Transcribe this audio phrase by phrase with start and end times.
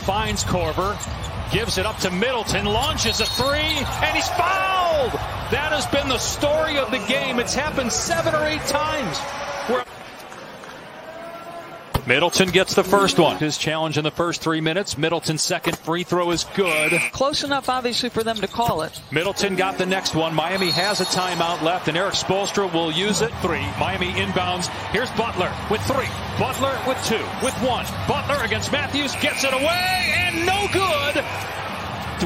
[0.00, 0.96] Finds Korver,
[1.52, 5.12] gives it up to Middleton, launches a three, and he's fouled!
[5.50, 7.38] That has been the story of the game.
[7.38, 9.18] It's happened seven or eight times.
[12.10, 13.36] Middleton gets the first one.
[13.36, 14.98] His challenge in the first three minutes.
[14.98, 16.90] Middleton's second free throw is good.
[17.12, 19.00] Close enough, obviously, for them to call it.
[19.12, 20.34] Middleton got the next one.
[20.34, 23.30] Miami has a timeout left, and Erik Spoelstra will use it.
[23.42, 23.64] Three.
[23.78, 24.66] Miami inbounds.
[24.90, 26.08] Here's Butler with three.
[26.36, 27.24] Butler with two.
[27.44, 27.86] With one.
[28.08, 31.24] Butler against Matthews gets it away, and no good.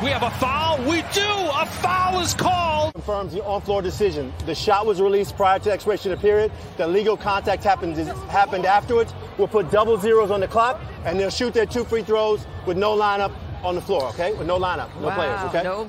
[0.05, 0.77] Do we have a foul?
[0.87, 1.27] We do.
[1.27, 2.93] A foul is called.
[2.93, 4.35] Confirms the on-floor decision.
[4.45, 6.53] The shot was released prior to expiration of the period.
[6.77, 7.97] The legal contact happened
[8.29, 9.15] happened afterwards.
[9.39, 12.77] We'll put double zeros on the clock, and they'll shoot their two free throws with
[12.77, 14.05] no lineup on the floor.
[14.09, 15.41] Okay, with no lineup, no wow, players.
[15.45, 15.63] Okay.
[15.63, 15.89] No.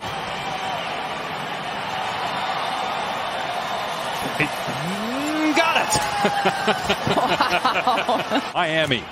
[5.57, 5.75] Got
[8.37, 8.43] it.
[8.53, 9.03] Miami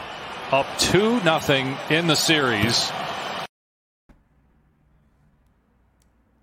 [0.54, 2.90] up two nothing in the series.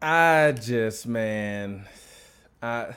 [0.03, 1.85] I just man,
[2.63, 2.95] I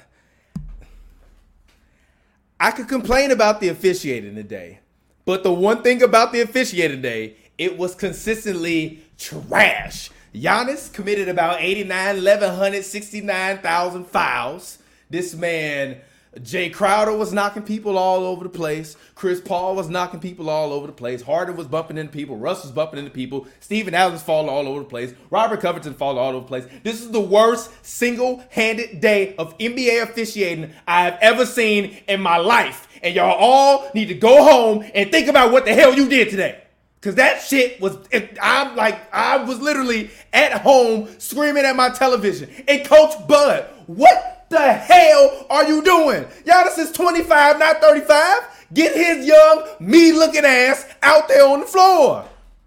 [2.57, 4.79] I could complain about the officiating today,
[5.25, 10.11] but the one thing about the officiating today, it was consistently trash.
[10.33, 14.77] Giannis committed about 89, 1169,000 fouls.
[15.09, 15.97] This man
[16.39, 18.97] Jae Crowder was knocking people all over the place.
[19.13, 21.21] Chris Paul was knocking people all over the place.
[21.21, 22.37] Harden was bumping into people.
[22.37, 23.47] Russ was bumping into people.
[23.59, 25.13] Steven Adams falling all over the place.
[25.29, 26.65] Robert Covington falling all over the place.
[26.83, 32.37] This is the worst single-handed day of NBA officiating I have ever seen in my
[32.37, 32.87] life.
[33.03, 36.29] And y'all all need to go home and think about what the hell you did
[36.29, 36.59] today.
[37.01, 37.97] Cause that shit was,
[38.41, 42.49] I'm like, I was literally at home screaming at my television.
[42.65, 46.25] And Coach Bud, what the hell are you doing?
[46.45, 48.67] Giannis is 25, not 35.
[48.73, 52.25] Get his young, me looking ass out there on the floor.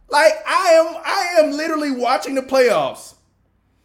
[0.08, 3.14] Like I am, I am literally watching the playoffs,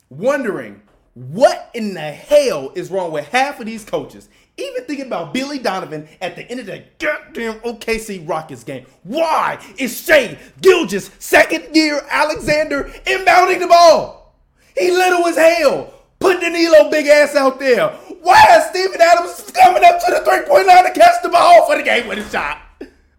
[0.09, 0.81] wondering
[1.13, 4.29] what in the hell is wrong with half of these coaches.
[4.57, 8.85] Even thinking about Billy Donovan at the end of the goddamn OKC Rockets game.
[9.03, 14.35] Why is Shai Gilgeous, second year Alexander, inbounding the ball?
[14.77, 15.93] He little as hell.
[16.21, 17.89] Put Danilo big ass out there.
[18.21, 21.65] Why is Steven Adams coming up to the three point line to catch the ball
[21.65, 22.61] for the game with a shot?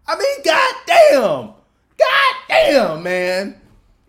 [0.07, 1.53] I mean, goddamn.
[1.97, 3.61] Goddamn, man.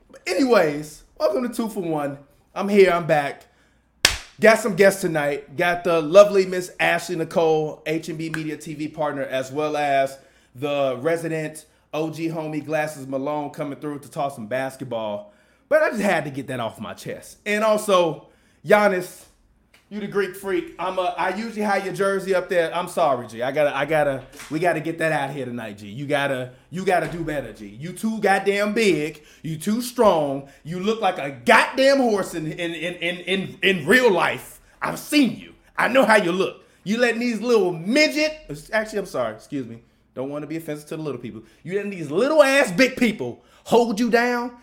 [0.09, 2.19] But anyways, welcome to Two for One.
[2.55, 3.47] I'm here, I'm back.
[4.41, 5.57] Got some guests tonight.
[5.57, 10.17] Got the lovely Miss Ashley Nicole, HB Media TV partner, as well as
[10.55, 15.33] the resident OG homie Glasses Malone coming through to talk some basketball.
[15.69, 17.39] But I just had to get that off my chest.
[17.45, 18.29] And also,
[18.65, 19.25] Giannis,
[19.91, 20.75] you the Greek freak.
[20.79, 21.15] I'm a.
[21.19, 22.75] I usually have your jersey up there.
[22.75, 23.43] I'm sorry, G.
[23.43, 23.77] I gotta.
[23.77, 24.25] I gotta.
[24.51, 25.89] We gotta get that out here tonight, G.
[25.89, 26.53] You gotta.
[26.71, 27.67] You gotta do better, G.
[27.67, 29.23] You too goddamn big.
[29.43, 30.49] You too strong.
[30.65, 34.61] You look like a goddamn horse in in in in in, in real life.
[34.81, 35.55] I've seen you.
[35.77, 36.63] I know how you look.
[36.85, 38.33] You letting these little midget.
[38.73, 39.35] Actually, I'm sorry.
[39.35, 39.83] Excuse me.
[40.15, 41.43] Don't want to be offensive to the little people.
[41.63, 44.57] You letting these little ass big people hold you down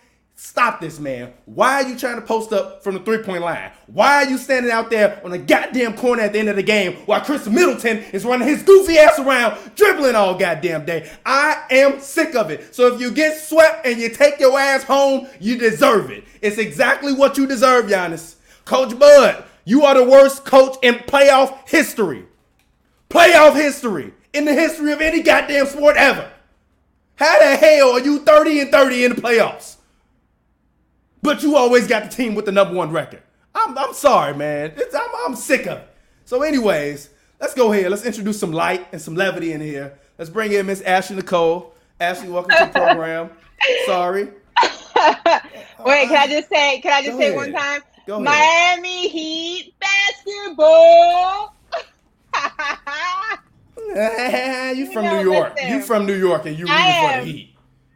[0.44, 1.32] Stop this, man.
[1.46, 3.72] Why are you trying to post up from the three point line?
[3.86, 6.64] Why are you standing out there on the goddamn corner at the end of the
[6.64, 11.08] game while Khris Middleton is running his goofy ass around, dribbling all goddamn day?
[11.28, 12.74] I am sick of it.
[12.74, 16.24] So if you get swept and you take your ass home, you deserve it.
[16.42, 18.38] It's exactly what you deserve, Giannis.
[18.66, 22.26] Coach Bud, you are the worst coach in playoff history.
[23.12, 24.12] Playoff history.
[24.34, 26.32] In the history of any goddamn sport ever.
[27.16, 29.76] How the hell are you 30 and 30 in the playoffs?
[31.22, 33.22] But you always got the team with the number one record.
[33.54, 34.74] I'm, I'm sorry, man.
[34.76, 35.88] It's, I'm, I'm sick of it.
[36.26, 37.10] So, anyways,
[37.40, 37.92] let's go ahead.
[37.92, 39.98] Let's introduce some light and some levity in here.
[40.18, 41.74] Let's bring in Miss Ashley Nicole.
[42.00, 43.30] Ashley, welcome to the program.
[43.86, 44.24] Sorry.
[45.86, 46.80] Wait, can I just say?
[46.80, 47.36] Can I just go say ahead.
[47.36, 47.82] one time?
[48.08, 51.56] Go Miami Heat basketball.
[54.76, 55.58] you from New York.
[55.68, 57.51] You from New York, and you rooting for the Heat.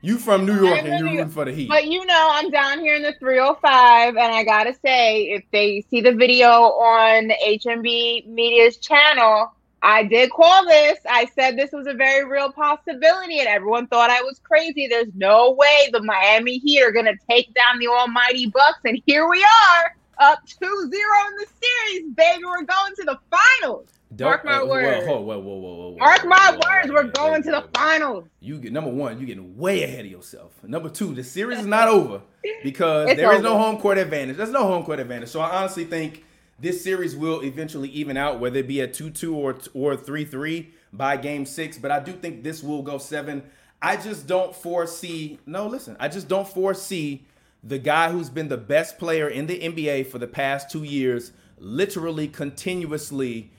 [0.06, 1.68] You from New York and you're rooting for the Heat.
[1.68, 5.84] But you know, I'm down here in the 305, and I gotta say, if they
[5.90, 11.00] see the video on HMB Media's channel, I did call this.
[11.10, 14.86] I said this was a very real possibility, and everyone thought I was crazy.
[14.86, 19.28] There's no way the Miami Heat are gonna take down the almighty Bucks, and here
[19.28, 22.44] we are, up 2-0 in the series, baby.
[22.46, 23.90] We're going to the finals.
[24.16, 25.08] Don't, Mark my uh, words.
[25.08, 26.92] Whoa, whoa, whoa, whoa, whoa, Mark my whoa, words.
[26.92, 28.26] We're going to the finals.
[28.40, 29.18] You get number one.
[29.18, 30.52] You're getting way ahead of yourself.
[30.64, 32.22] Number two, the series is not over
[32.64, 34.38] because there is no home court advantage.
[34.38, 35.30] There's no home court advantage.
[35.30, 36.24] So I honestly think
[36.60, 41.18] this series will eventually even out, whether it be a two-two or or three-three by
[41.18, 41.78] Game Six.
[41.78, 43.44] But I do think this will go seven.
[43.82, 45.40] I just don't foresee.
[45.46, 47.26] No, listen, I just don't foresee
[47.66, 51.32] the guy who's been the best player in the NBA for the past two years,
[51.58, 53.52] literally continuously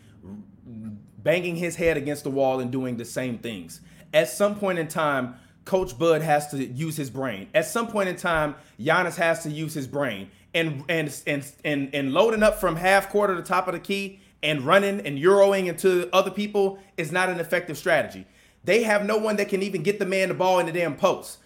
[1.18, 3.80] banging his head against the wall and doing the same things.
[4.14, 7.48] At some point in time, Coach Bud has to use his brain.
[7.52, 10.30] At some point in time, Giannis has to use his brain.
[10.54, 13.80] And and and and and loading up from half court to the top of the
[13.80, 18.24] key and running and euroing into other people is not an effective strategy.
[18.64, 20.96] They have no one that can even get the man the ball in the damn
[20.96, 21.38] post.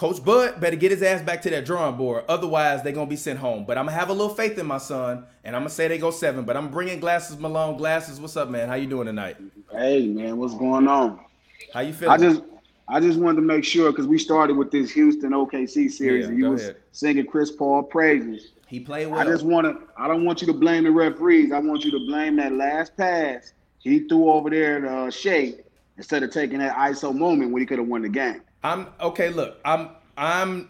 [0.00, 2.24] Coach Bud better get his ass back to that drawing board.
[2.26, 3.66] Otherwise, they're gonna be sent home.
[3.66, 5.98] But I'm gonna have a little faith in my son, and I'm gonna say they
[5.98, 6.46] go seven.
[6.46, 7.76] But I'm bringing glasses, Malone.
[7.76, 8.66] Glasses, what's up, man?
[8.66, 9.36] How you doing tonight?
[9.70, 11.20] Hey, man, what's going on?
[11.74, 12.14] How you feeling?
[12.14, 12.42] I just,
[12.88, 16.30] I just wanted to make sure because we started with this Houston OKC series, Yeah,
[16.30, 16.76] and you was ahead.
[16.92, 18.52] singing Chris Paul praises.
[18.68, 19.20] he played well.
[19.20, 21.52] I just want to, I don't want you to blame the referees.
[21.52, 25.56] I want you to blame that last pass he threw over there to uh, Shai
[25.98, 28.40] instead of taking that ISO moment when he could have won the game.
[28.62, 29.30] I'm okay.
[29.30, 30.68] Look, I'm I'm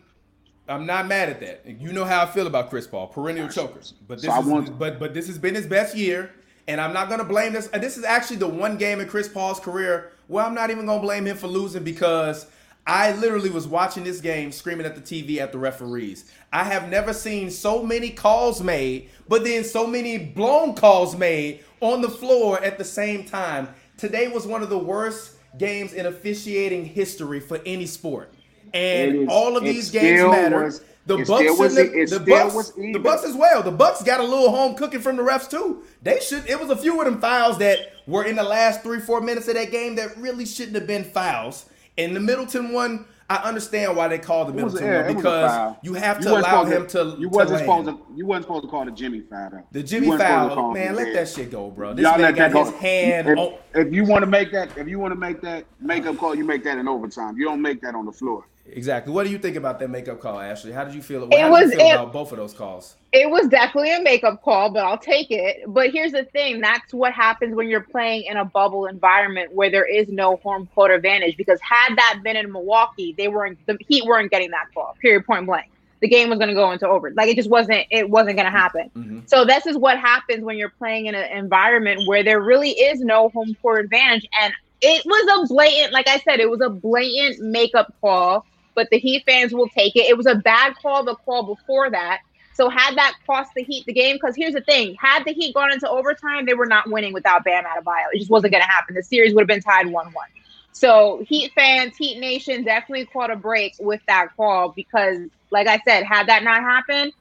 [0.69, 1.65] I'm not mad at that.
[1.81, 3.95] You know how I feel about Chris Paul, perennial chokers.
[4.07, 6.31] But this So is want- but but this has been his best year,
[6.69, 7.67] and I'm not gonna blame this.
[7.69, 11.03] This is actually the one game in Chris Paul's career where I'm not even gonna
[11.03, 12.47] blame him for losing because
[12.87, 16.31] I literally was watching this game screaming at the TV at the referees.
[16.53, 21.65] I have never seen so many calls made, but then so many blown calls made
[21.81, 23.69] on the floor at the same time.
[23.97, 28.33] Today was one of the worst games in officiating history for any sport.
[28.73, 30.65] And is- all of these games matter.
[30.65, 32.99] was- the Bucks was- and the, the Bucks, the.
[32.99, 33.63] Bucks as well.
[33.63, 35.83] The Bucks got a little home cooking from the refs too.
[36.03, 36.49] They should.
[36.49, 39.49] It was a few of them fouls that were in the last three, four minutes
[39.49, 41.65] of that game that really shouldn't have been fouls.
[41.99, 45.11] And the Middleton one, I understand why they called the middle was, Middleton yeah, one
[45.13, 47.17] it was a because you have to wasn't allow him to.
[47.17, 47.87] You to wasn't land.
[47.87, 48.17] supposed to.
[48.17, 49.51] You wasn't supposed to call the Jimmy foul.
[49.51, 49.63] Though.
[49.71, 51.17] The Jimmy to foul, man, let dead.
[51.17, 51.95] that shit go, bro.
[51.95, 52.65] This Y'all man got that go.
[52.65, 53.55] his hand If, on.
[53.75, 56.45] if you want to make that, if you want to make that makeup call, you
[56.45, 57.37] make that in overtime.
[57.39, 58.47] You don't make that on the floor.
[58.73, 59.13] Exactly.
[59.13, 60.73] What do you think about that makeup call, Ashley?
[60.73, 61.25] How did you feel?
[61.25, 62.97] It how did was- you feel it- about both of those calls?
[63.13, 65.65] It was definitely a makeup call, but I'll take it.
[65.67, 69.69] But here's the thing that's what happens when you're playing in a bubble environment where
[69.71, 71.37] there is no home court advantage.
[71.37, 75.27] Because had that been in Milwaukee, they weren't the Heat weren't getting that call, period,
[75.27, 75.67] point blank.
[76.01, 77.11] The game was going to go into over.
[77.11, 77.87] Like it just wasn't.
[77.91, 78.91] It wasn't going to happen.
[78.97, 79.29] Mhm.
[79.29, 83.01] So this is what happens when you're playing in an environment where there really is
[83.01, 84.27] no home court advantage.
[84.41, 88.47] And it was a blatant, like I said, it was a blatant makeup call.
[88.75, 90.09] But the Heat fans will take it.
[90.09, 91.05] It was a bad call.
[91.05, 92.21] The call before that.
[92.55, 95.55] So had that cost the Heat the game, because here's the thing: had the Heat
[95.55, 98.07] gone into overtime, they were not winning without Bam Adebayo.
[98.13, 98.95] It just wasn't going to happen.
[98.95, 100.29] The series would have been tied one-one.
[100.73, 105.19] So Heat fans, Heat Nation, definitely caught a break with that call because,
[105.51, 107.13] like I said, had that not happened,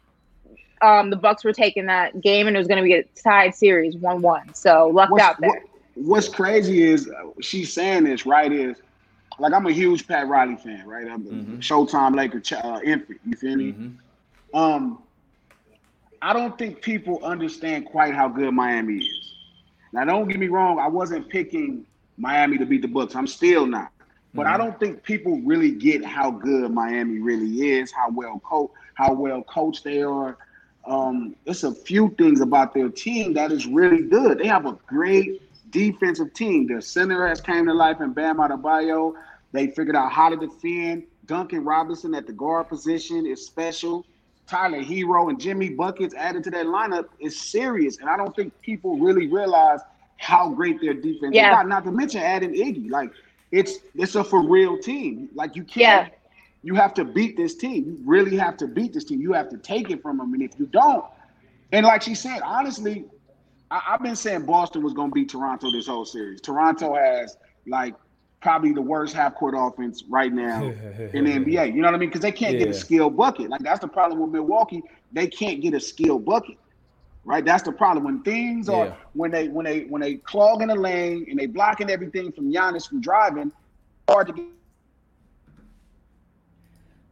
[0.82, 3.56] um, the Bucks were taking that game and it was going to be a tied
[3.56, 4.54] series, one-one.
[4.54, 5.50] So lucked What's, out there.
[5.50, 5.64] what-
[5.96, 8.78] what's crazy is uh, she's saying this right is
[9.40, 11.08] like I'm a huge Pat Riley fan, right?
[11.08, 11.60] I'm a Mhm.
[11.60, 13.20] Showtime Laker ch- uh, infant.
[13.26, 13.74] You feel me?
[13.74, 13.98] Mhm.
[14.54, 15.00] Um,
[16.22, 19.34] I don't think people understand quite how good Miami is.
[19.94, 20.80] Now, don't get me wrong.
[20.80, 21.86] I wasn't picking
[22.18, 23.16] Miami to beat the Bucks.
[23.16, 23.92] I'm still not.
[24.36, 28.72] But I don't think people really get how good Miami really is, how well co-
[28.94, 30.38] how well coached they are.
[30.86, 34.38] Um, it's a few things about their team that is really good.
[34.40, 36.68] They have a great defensive team.
[36.68, 39.14] Their center has came to life in Bam Adebayo.
[39.52, 41.04] They figured out how to defend.
[41.26, 44.06] Duncan Robinson at the guard position is special.
[44.48, 48.00] Tyler Herro and Jimmy Buckets added to that lineup is serious.
[48.00, 49.80] And I don't think people really realize
[50.18, 51.50] how great their defense Yeah.
[51.52, 51.56] is.
[51.56, 52.90] Not, not to mention adding Iggy.
[52.90, 53.12] Like
[53.52, 55.30] it's it's a for real team.
[55.36, 56.16] Like you can't Yeah.
[56.64, 57.86] you have to beat this team.
[57.86, 59.22] You really have to beat this team.
[59.22, 60.34] You have to take it from them.
[60.34, 61.06] And if you don't,
[61.72, 63.06] and like she said, honestly,
[63.72, 66.42] I, I've been saying Boston was going to beat Toronto this whole series.
[66.42, 67.38] Toronto has
[67.68, 67.94] like
[68.42, 70.76] probably the worst half court offense right now
[71.14, 71.66] in the NBA.
[71.68, 72.10] You know what I mean?
[72.10, 73.50] Because they can't get a skill bucket.
[73.50, 74.82] Like that's the problem with Milwaukee.
[75.12, 76.58] They can't get a skill bucket.
[77.26, 77.44] Right?
[77.46, 78.06] That's the problem.
[78.06, 78.96] When things are Yeah.
[79.14, 82.52] when they when they when they clog in the lane and they blocking everything from
[82.52, 83.52] Giannis from driving,
[84.10, 84.46] hard to get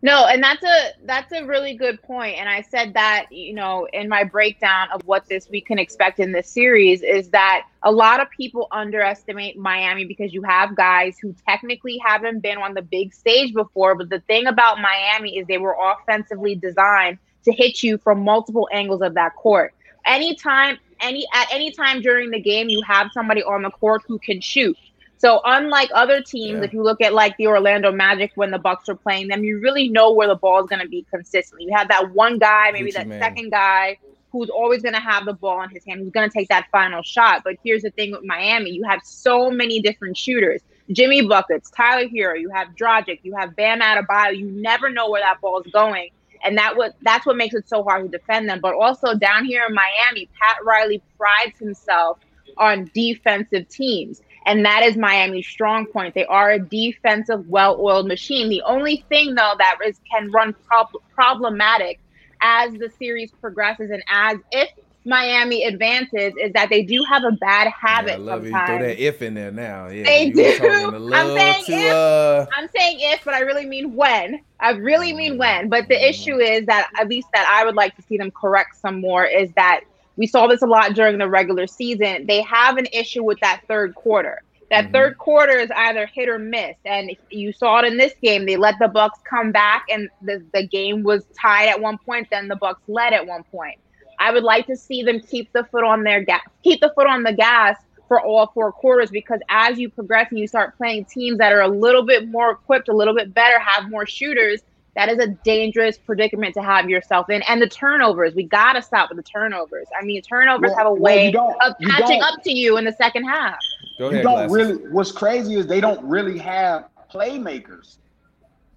[0.01, 2.37] No, and that's a that's a really good point.
[2.37, 6.19] And I said that, you know, in my breakdown of what this we can expect
[6.19, 11.17] in this series is that a lot of people underestimate Miami because you have guys
[11.21, 13.95] who technically haven't been on the big stage before.
[13.95, 18.67] But the thing about Miami is they were offensively designed to hit you from multiple
[18.73, 19.73] angles of that court.
[20.05, 24.19] Anytime, any at any time during the game, you have somebody on the court who
[24.19, 24.77] can shoot.
[25.17, 26.65] So unlike other teams, Yeah.
[26.65, 29.59] if you look at like the Orlando Magic when the Bucks are playing them, you
[29.59, 31.65] really know where the ball is going to be consistently.
[31.69, 33.21] You have that one guy, maybe Gucci that man.
[33.21, 33.97] second guy
[34.31, 36.67] who's always going to have the ball in his hand, who's going to take that
[36.71, 37.43] final shot.
[37.43, 40.61] But here's the thing with Miami, you have so many different shooters.
[40.91, 44.37] Jimmy buckets, Tyler Herro, you have Dragic, you have Bam Adebayo.
[44.37, 46.09] You never know where that ball is going,
[46.43, 48.59] and that what that's what makes it so hard to defend them.
[48.61, 52.19] But also down here in Miami, Pat Riley prides himself
[52.57, 54.21] on defensive teams.
[54.45, 56.13] And that is Miami's strong point.
[56.13, 58.47] They are a defensive, well-oiled machine.
[58.47, 61.99] The only thing, though, that is can run prob- problematic
[62.41, 64.69] as the series progresses and as if
[65.05, 68.69] Miami advances is that they do have a bad habit Yeah, I love sometimes.
[68.69, 69.87] you throw that if in there now.
[69.87, 70.43] Yeah, They do.
[71.13, 71.93] I'm saying too, if.
[71.93, 74.39] uh, I'm saying if, but I really mean when.
[74.59, 75.69] I really mean when.
[75.69, 78.75] But the issue is that at least that I would like to see them correct
[78.75, 79.81] some more is that
[80.17, 82.25] we saw this a lot during the regular season.
[82.27, 84.41] They have an issue with that third quarter.
[84.69, 84.91] That Mhm.
[84.91, 88.45] third quarter is either hit or miss, and you saw it in this game.
[88.45, 92.27] They let the Bucks come back, and the, the game was tied at one point.
[92.29, 93.79] Then the Bucks led at one point.
[94.19, 97.07] I would like to see them keep the foot on their gas, keep the foot
[97.07, 101.05] on the gas for all four quarters because as you progress and you start playing
[101.05, 104.61] teams that are a little bit more equipped, a little bit better, have more shooters,
[104.95, 107.43] that is a dangerous predicament to have yourself in.
[107.43, 109.85] And the turnovers, we got to stop with the turnovers.
[109.99, 112.93] I mean, turnovers Well- have a way don't- of catching up to you in the
[112.93, 113.59] second half.
[113.97, 114.55] Go you ahead, don't Glasses.
[114.55, 114.73] really.
[114.91, 117.97] What's crazy is they don't really have playmakers.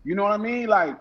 [0.04, 0.66] You know what I mean?
[0.66, 0.96] Like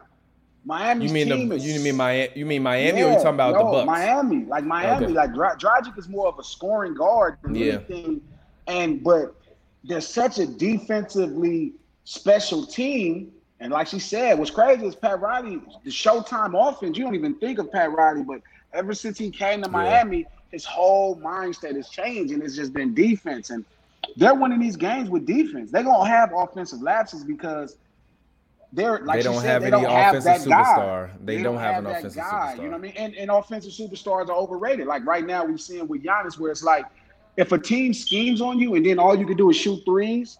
[0.65, 1.07] Miami.
[1.07, 1.65] You mean team the, is.
[1.65, 2.29] you mean Miami?
[2.35, 3.85] You mean Miami, or you Yeah, talking about no, the Bucks?
[3.85, 5.13] Miami, like Miami, Okay.
[5.13, 7.73] like Dra- Dragic is more of a scoring guard than Yeah.
[7.73, 8.21] anything.
[8.67, 9.35] And but
[9.83, 11.73] they're such a defensively
[12.03, 13.31] special team.
[13.61, 16.97] And like she said, what's crazy is Pat Riley, the Showtime offense.
[16.97, 18.41] You don't even think of Pat Riley, but
[18.73, 22.93] ever since he came to Miami, his whole mindset has changed, and it's just been
[22.93, 23.49] defense.
[23.49, 23.65] And
[24.17, 25.71] they're winning these games with defense.
[25.71, 27.77] They're gonna have offensive lapses because
[28.71, 31.09] they're like They don't said, have they any don't have offensive that superstar.
[31.25, 32.57] They don't have an offensive guy, superstar.
[32.57, 32.93] You know what I mean?
[32.97, 34.87] And, and offensive superstars are overrated.
[34.87, 36.85] Like right now, we're seeing with Giannis where it's like
[37.37, 40.37] if a team schemes on you and then all you can do is shoot threes,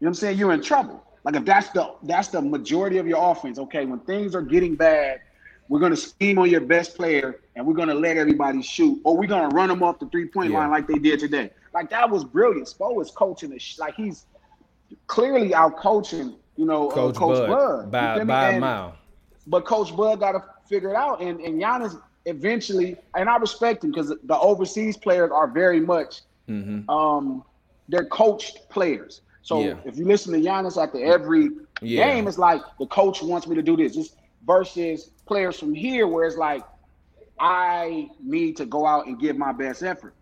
[0.00, 0.38] you know what I'm saying?
[0.38, 1.02] You're in trouble.
[1.24, 3.58] Like if that's the that's the majority of your offense.
[3.58, 5.20] Okay, when things are getting bad,
[5.68, 9.26] we're gonna scheme on your best player and we're gonna let everybody shoot, or we're
[9.26, 10.58] gonna run them off the three point Yeah.
[10.58, 11.50] line like they did today.
[11.74, 12.68] Like that was brilliant.
[12.68, 14.26] Spo is coaching the sh- like he's
[15.08, 16.34] clearly out coaching.
[16.56, 17.90] You know, uh, Coach, Coach Bud, Bud.
[17.90, 18.96] By, by a mile.
[19.46, 21.20] but Coach Bud got to figure it out.
[21.22, 26.22] And and Giannis eventually, and I respect him because the overseas players are very much
[26.46, 27.42] hmm um
[27.88, 29.22] they're coached players.
[29.42, 29.80] So Yeah.
[29.84, 31.50] if you listen to Giannis after every
[31.80, 32.04] Yeah.
[32.06, 33.94] game, it's like the coach wants me to do this.
[33.94, 36.62] Just versus players from here where it's like
[37.40, 40.14] I need to go out and give my best effort.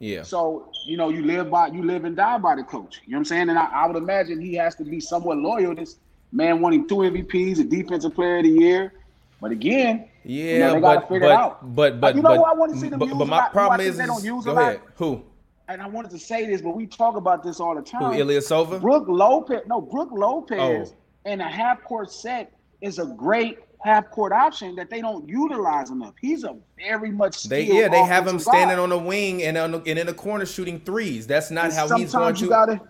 [0.00, 0.22] Yeah.
[0.22, 3.00] So, you know, you live by you live and die by the coach.
[3.04, 3.48] You know what I'm saying?
[3.50, 5.74] And I, I would imagine he has to be somewhat loyal.
[5.74, 5.96] This
[6.32, 8.94] man him two MVPs, a defensive player of the year.
[9.42, 11.74] But again, Yeah, know, they gotta but figure it but, out.
[11.74, 13.52] but but you know but who I wanna see them but, use but my lot?
[13.52, 14.80] Problem is, they don't use go ahead.
[14.96, 15.22] Who?
[15.68, 18.14] and I wanted to say this, but we talk about this all the time.
[18.14, 18.24] Who?
[18.24, 18.80] Ilyasova?
[18.80, 20.58] Brook Lopez, no, Brook Lopez
[20.92, 21.30] Oh.
[21.30, 25.90] in a half court set is a great half court option that they don't utilize
[25.90, 26.14] enough.
[26.20, 28.82] He's a very much They yeah, they have him standing guy.
[28.82, 31.26] on the wing and on the, and in the corner shooting threes.
[31.26, 32.46] That's not And how he's going sometimes to.
[32.48, 32.80] gotta,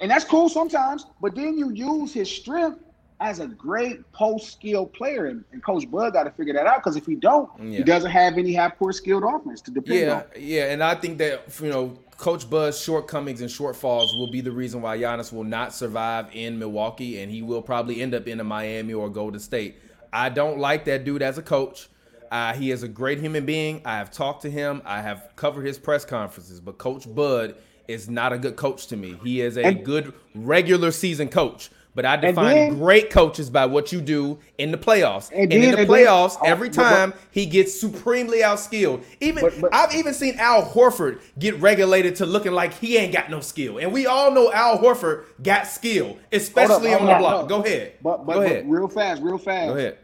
[0.00, 1.06] and that's cool sometimes.
[1.20, 2.80] But then you use his strength
[3.20, 6.78] as a great post skill player, and, and Coach Bud got to figure that out
[6.78, 7.78] because if he don't, Yeah.
[7.78, 10.22] he doesn't have any half court skilled offense to depend Yeah, on.
[10.40, 14.50] yeah, and I think that you know Coach Bud's shortcomings and shortfalls will be the
[14.50, 18.40] reason why Giannis will not survive in Milwaukee, and he will probably end up in
[18.40, 19.76] a Miami or Golden State.
[20.12, 21.88] I don't like that dude as a coach.
[22.30, 23.82] Uh, he is a great human being.
[23.84, 24.82] I have talked to him.
[24.84, 27.56] I have covered his press conferences, but Coach Bud
[27.88, 29.18] is not a good coach to me.
[29.22, 31.70] He is a And- good regular season coach.
[31.94, 35.30] But I define then- great coaches by what you do in the playoffs.
[35.30, 39.02] And, And in the then- playoffs, oh, every but- but- time he gets supremely outskilled.
[39.20, 43.28] Even But- I've even seen Al Horford get regulated to looking like he ain't got
[43.28, 43.76] no skill.
[43.76, 47.20] And we all know Al Horford got skill, especially Hold on up, the up.
[47.20, 47.48] block.
[47.50, 47.92] Go ahead.
[48.02, 48.64] But but, Go ahead.
[48.70, 49.68] real fast, real fast.
[49.68, 49.98] Go ahead.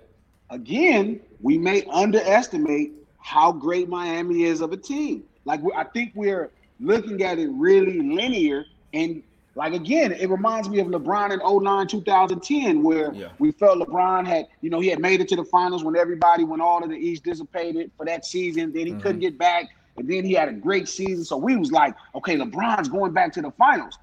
[0.50, 5.24] Again, we may underestimate how great Miami is of a team.
[5.44, 6.50] Like I think we're
[6.80, 9.22] looking at it really linear, and
[9.54, 13.28] like again, it reminds me of LeBron in 09, 2010, where Yeah.
[13.38, 16.44] we felt LeBron had, you know, he had made it to the finals when everybody,
[16.44, 18.72] when all of the East dissipated for that season.
[18.72, 19.00] Then he Mm-hmm.
[19.02, 19.64] couldn't get back,
[19.96, 21.24] and then he had a great season.
[21.24, 23.98] So we was like, okay, LeBron's going back to the finals.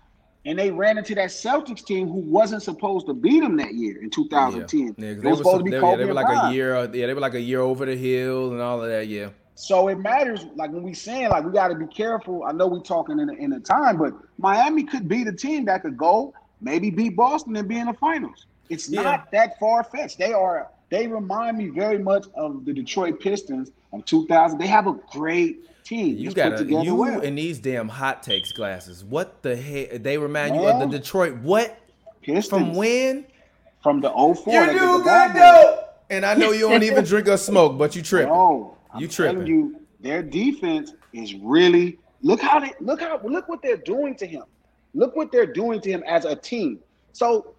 [0.45, 4.01] And they ran into that Celtics team who wasn't supposed to beat them that year
[4.01, 4.95] in 2010.
[4.97, 6.75] Yeah, It they were, supposed to be they, yeah, they were like a year.
[6.93, 9.07] Yeah, they were like a year over the hill and all of that.
[9.07, 9.29] Yeah.
[9.55, 12.43] So it matters, like when we saying like we got to be careful.
[12.43, 15.65] I know we talking in a, in a time, but Miami could be the team
[15.65, 18.45] that could go maybe beat Boston and be in the finals.
[18.69, 19.01] It's Yeah.
[19.03, 20.17] not that far fetched.
[20.19, 20.69] They are.
[20.89, 24.59] They remind me very much of the Detroit Pistons of 2000.
[24.59, 26.17] They have a great team.
[26.17, 27.21] You got you well.
[27.21, 29.03] and these damn hot takes glasses.
[29.03, 30.03] What the heck?
[30.03, 31.37] They remind you of the Detroit.
[31.37, 31.77] What?
[32.21, 32.47] Pistons.
[32.49, 33.25] From when?
[33.81, 34.53] From the 04.
[34.65, 35.81] You do good though.
[36.09, 38.29] And I know you don't even drink or smoke, but you tripping.
[38.33, 39.47] No, I'm You tripping.
[39.47, 44.27] you, their defense is really look how they look how look what they're doing to
[44.27, 44.43] him.
[44.93, 46.79] Look what they're doing to him as a team.
[47.11, 47.53] So,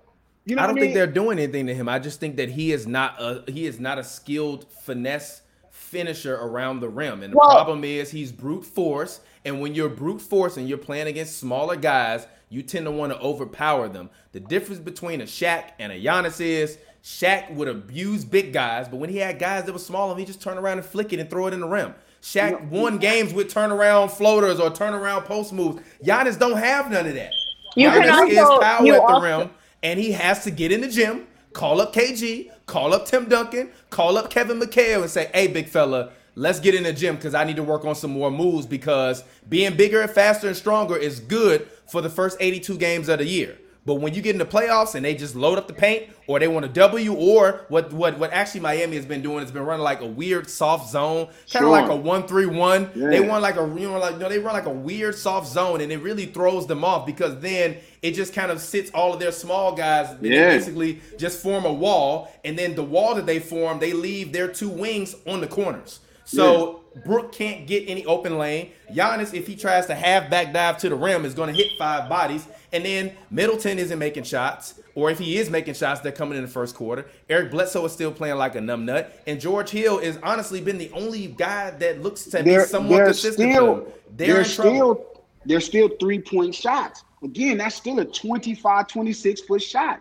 [0.45, 0.95] you know, I don't think mean?
[0.95, 1.89] they're doing anything to him.
[1.89, 5.43] I just think that he is not a he is not a skilled finesse
[5.91, 7.23] finisher around the rim.
[7.23, 9.21] And the Well- problem is he's brute force.
[9.45, 13.13] And when you're brute force and you're playing against smaller guys, you tend to want
[13.13, 14.11] to overpower them.
[14.33, 18.97] The difference between a Shaq and a Giannis is Shaq would abuse big guys, but
[18.97, 21.31] when he had guys that were smaller, he just turn around and flick it and
[21.31, 21.95] throw it in the rim.
[22.21, 25.81] Shaq won games with turnaround floaters or turnaround post moves.
[26.05, 27.31] Giannis don't have none of that.
[27.77, 29.51] You can Giannis is power at the also- rim
[29.85, 33.71] and he has to get in the gym, call up KG, call up Tim Duncan,
[33.91, 37.35] call up Kevin McHale, and say, "Hey, big fella, let's get in the gym because
[37.35, 40.97] I need to work on some more moves because being bigger and faster and stronger
[40.97, 44.39] is good for the first 82 games of the year." But when you get in
[44.39, 47.65] the playoffs and they just load up the paint, or they want a W, or
[47.69, 50.91] what what what actually Miami has been doing has been running like a weird soft
[50.91, 51.71] zone, kind of Sure.
[51.71, 52.91] like a one three one.
[52.97, 53.29] They Yeah.
[53.29, 55.93] want like a you know like no, they run like a weird soft zone, and
[55.93, 59.33] it really throws them off because then it just kind of sits all of their
[59.33, 60.11] small guys.
[60.11, 63.93] and they basically just form a wall, and then the wall that they form, they
[63.93, 66.01] leave their two wings on the corners.
[66.25, 68.71] So Brook can't get any open lane.
[68.93, 71.73] Giannis, if he tries to half back dive to the rim, is going to hit
[71.79, 72.47] five bodies.
[72.73, 76.43] And then Middleton isn't making shots, or if he is making shots, they're coming in
[76.43, 77.07] the first quarter.
[77.29, 80.91] Eric Bledsoe is still playing like a numbnut, and George Hill has honestly been the
[80.93, 83.53] only guy that looks to be they're, somewhat they're consistent.
[83.53, 83.93] still.
[84.17, 87.05] They're, they're still they're still three point shots.
[87.23, 90.01] Again, that's still a 25, 26 foot shot.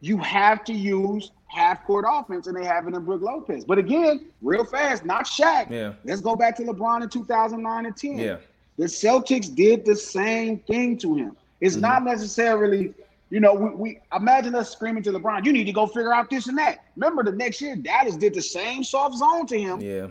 [0.00, 3.64] You have to use half court offense, and they have it in Brook Lopez.
[3.64, 5.70] But again, real fast, not Shaq.
[5.70, 5.94] Yeah.
[6.04, 8.18] Let's go back to LeBron in 2009 and 10.
[8.18, 8.36] Yeah.
[8.78, 11.36] The Celtics did the same thing to him.
[11.60, 11.82] It's Mm-hmm.
[11.82, 12.94] not necessarily,
[13.30, 16.30] you know, we, we imagine us screaming to LeBron, you need to go figure out
[16.30, 16.84] this and that.
[16.96, 20.08] Remember the next year, Dallas did the same soft zone to him Yeah,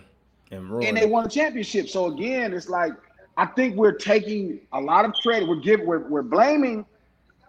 [0.51, 1.87] and and they won a championship.
[1.89, 2.93] So again, it's like
[3.37, 5.47] I think we're taking a lot of credit.
[5.47, 6.85] We're giving we're, we're blaming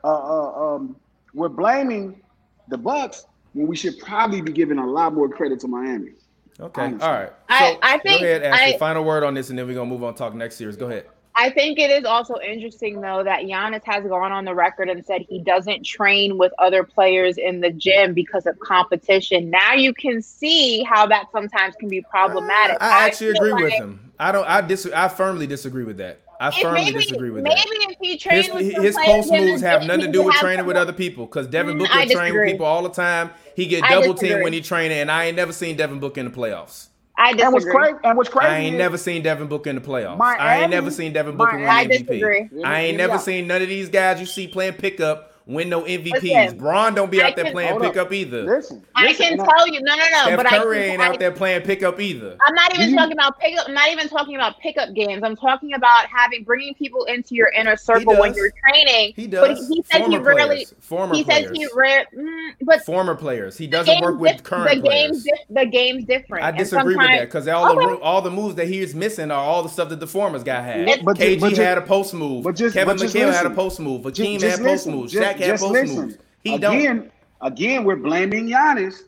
[0.04, 0.96] uh, uh um
[1.34, 2.20] we're blaming
[2.68, 3.26] the Bucks
[3.58, 6.12] when we should probably be giving a lot more credit to Miami.
[6.60, 7.06] Okay, honestly.
[7.06, 7.32] all right.
[7.48, 8.74] I- I think go ahead, Ashley.
[8.74, 10.14] I- Final word on this, and then we're gonna move on.
[10.14, 10.76] Talk next series.
[10.76, 11.06] Go ahead.
[11.40, 15.04] I think it is also interesting though that Giannis has gone on the record and
[15.06, 19.48] said he doesn't train with other players in the gym because of competition.
[19.50, 22.78] Now you can see how that sometimes can be problematic.
[22.80, 24.00] I actually feel agree with him.
[24.18, 24.48] I don't.
[24.48, 24.86] I dis.
[24.92, 26.18] I firmly disagree with that.
[26.40, 27.86] I firmly maybe, disagree with maybe that.
[27.90, 30.76] if he trained His, with his post moves have nothing to do with training with
[30.76, 31.26] other people.
[31.26, 33.30] Because Devin Mm, Booker I train with people all the time.
[33.56, 36.26] He get double teamed when he training, and I ain't never seen Devin Booker in
[36.30, 36.88] the playoffs.
[37.20, 37.72] I And what's disagree.
[37.88, 40.20] crazy and what's crazy I ain't is- never seen Devin Booker in the playoffs.
[40.20, 42.06] I ain't never seen Devin Booker win Miami- I MVP.
[42.20, 42.48] disagree.
[42.64, 43.06] I ain't Yeah.
[43.06, 46.22] never seen none of these guys you see playing pickup win no MVPs.
[46.22, 47.92] Listen, Braun don't be I out there can- playing Hold up.
[47.92, 48.42] pickup either.
[48.44, 50.04] Listen, I listen, can and tell you, no, no, no.
[50.24, 52.36] Steph but I Curry can, ain't I, out there playing pickup either.
[52.46, 53.66] I'm not even You- talking about pickup.
[53.66, 55.22] I'm not even talking about pickup games.
[55.24, 59.14] I'm talking about having bringing people into your inner circle when you're training.
[59.16, 59.68] He But does.
[59.68, 60.46] he said he Former rarely.
[60.56, 60.74] players.
[60.80, 61.48] Former he players.
[61.48, 62.04] says he rare.
[62.16, 63.56] Mm, but Former players.
[63.56, 65.38] He doesn't work with dif- current the game's players.
[65.50, 66.44] the game's different.
[66.44, 67.86] I disagree with that because all the Okay.
[67.86, 70.42] ro- all the moves that he is missing are all the stuff that the former's
[70.44, 70.84] guy had.
[70.86, 72.44] But- but KG but ju- had a post move.
[72.44, 74.02] but just- Kevin but just McHale had a post move.
[74.12, 74.92] Ju- Hakeem had post listen.
[74.92, 75.12] moves.
[75.38, 75.96] Had just listen.
[76.02, 76.18] moves.
[76.42, 76.76] He don't.
[76.76, 79.02] again, again, we're blaming Giannis.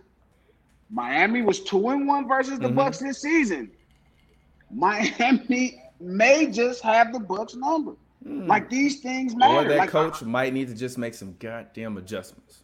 [0.90, 2.75] Miami was two and one versus the Mhm.
[2.75, 3.71] Bucks this season.
[4.71, 7.93] Miami may just have the Bucks number.
[8.25, 9.55] Like these things matter.
[9.55, 12.62] Or that Like, coach might need to just make some goddamn adjustments.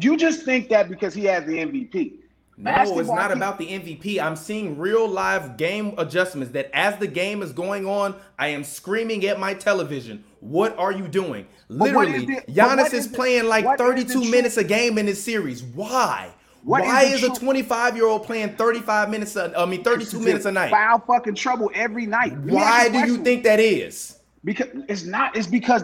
[0.00, 2.20] you just think that because he has the MVP.
[2.56, 4.20] No, it's not about the MVP.
[4.20, 8.62] I'm seeing real live game adjustments that as the game is going on, I am
[8.62, 10.22] screaming at my television.
[10.40, 11.46] What are you doing?
[11.68, 14.56] what is Literally, the- Giannis is is the- playing like what is the 32 minutes
[14.56, 15.62] a game in this series.
[15.62, 16.30] Why?
[16.62, 19.36] What is Why the is, a 25 year old playing 35 minutes?
[19.36, 20.70] A, I mean, 32 minutes a night.
[20.70, 22.32] Foul fucking trouble every night.
[22.44, 24.18] Let Why do you think that is?
[24.44, 25.36] Because it's not.
[25.36, 25.82] It's because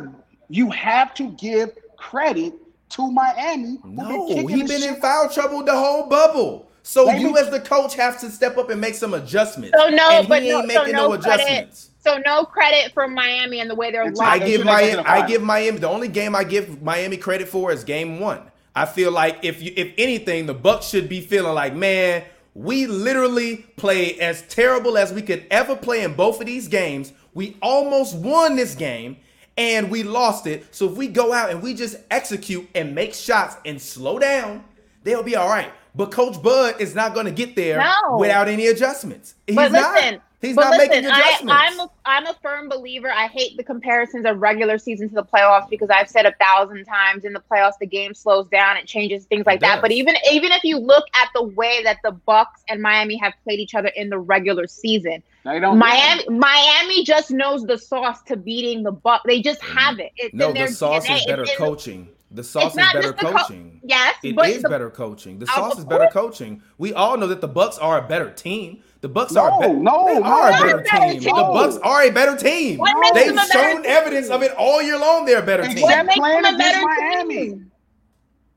[0.48, 2.54] you have to give credit
[2.90, 3.78] to Miami.
[3.96, 6.70] who been No, kicking he the been in foul trouble the whole bubble.
[6.82, 9.78] So They you as the coach have to step up and make some adjustments.
[9.78, 11.68] So no, and he but ain't no, making so no, no credit.
[11.98, 14.92] So no credit for Miami and the way they're It's I give Miami.
[14.92, 15.28] taken a I five.
[15.28, 15.78] give Miami.
[15.78, 18.50] The only game I give Miami credit for is Game One.
[18.74, 22.24] I feel like if you, if anything, the Bucks should be feeling like, man,
[22.54, 27.12] we literally play as terrible as we could ever play in both of these games.
[27.34, 29.18] We almost won this game.
[29.56, 30.66] And we lost it.
[30.74, 34.64] So if we go out and we just execute and make shots and slow down,
[35.04, 35.70] they'll be all right.
[35.94, 38.16] But Coach Bud is not going to get there No.
[38.18, 39.34] without any adjustments.
[39.46, 39.94] He's But not.
[39.94, 41.54] listen, He's But not making listen, I, adjustments.
[41.58, 43.10] I'm a, I'm a firm believer.
[43.10, 46.86] I hate the comparisons of regular season to the playoffs because I've said a thousand
[46.86, 49.82] times in the playoffs the game slows down, it changes things like that.
[49.82, 53.34] But even even if you look at the way that the Bucks and Miami have
[53.44, 55.22] played each other in the regular season.
[55.44, 59.22] Miami Miami just knows the sauce to beating the Buck.
[59.26, 59.76] They just mm-hmm.
[59.78, 60.12] have it.
[60.16, 61.16] It's no, in their the sauce DNA.
[61.16, 62.08] is better It's coaching.
[62.32, 63.80] The sauce is better just the co- coaching.
[63.82, 65.38] Yes, It but is the- better coaching.
[65.40, 66.62] The sauce is better coaching.
[66.78, 68.82] We all know that the Bucks are a better team.
[69.00, 69.74] The Bucks No, are a better.
[69.74, 71.20] no, they are a better a better team.
[71.22, 71.34] team.
[71.34, 72.78] The Bucks are a better team.
[72.78, 73.90] What They've them a better shown team?
[73.90, 75.24] evidence of it all year long.
[75.24, 75.78] They're a better team.
[75.78, 77.60] Except makes playing them a against better Miami.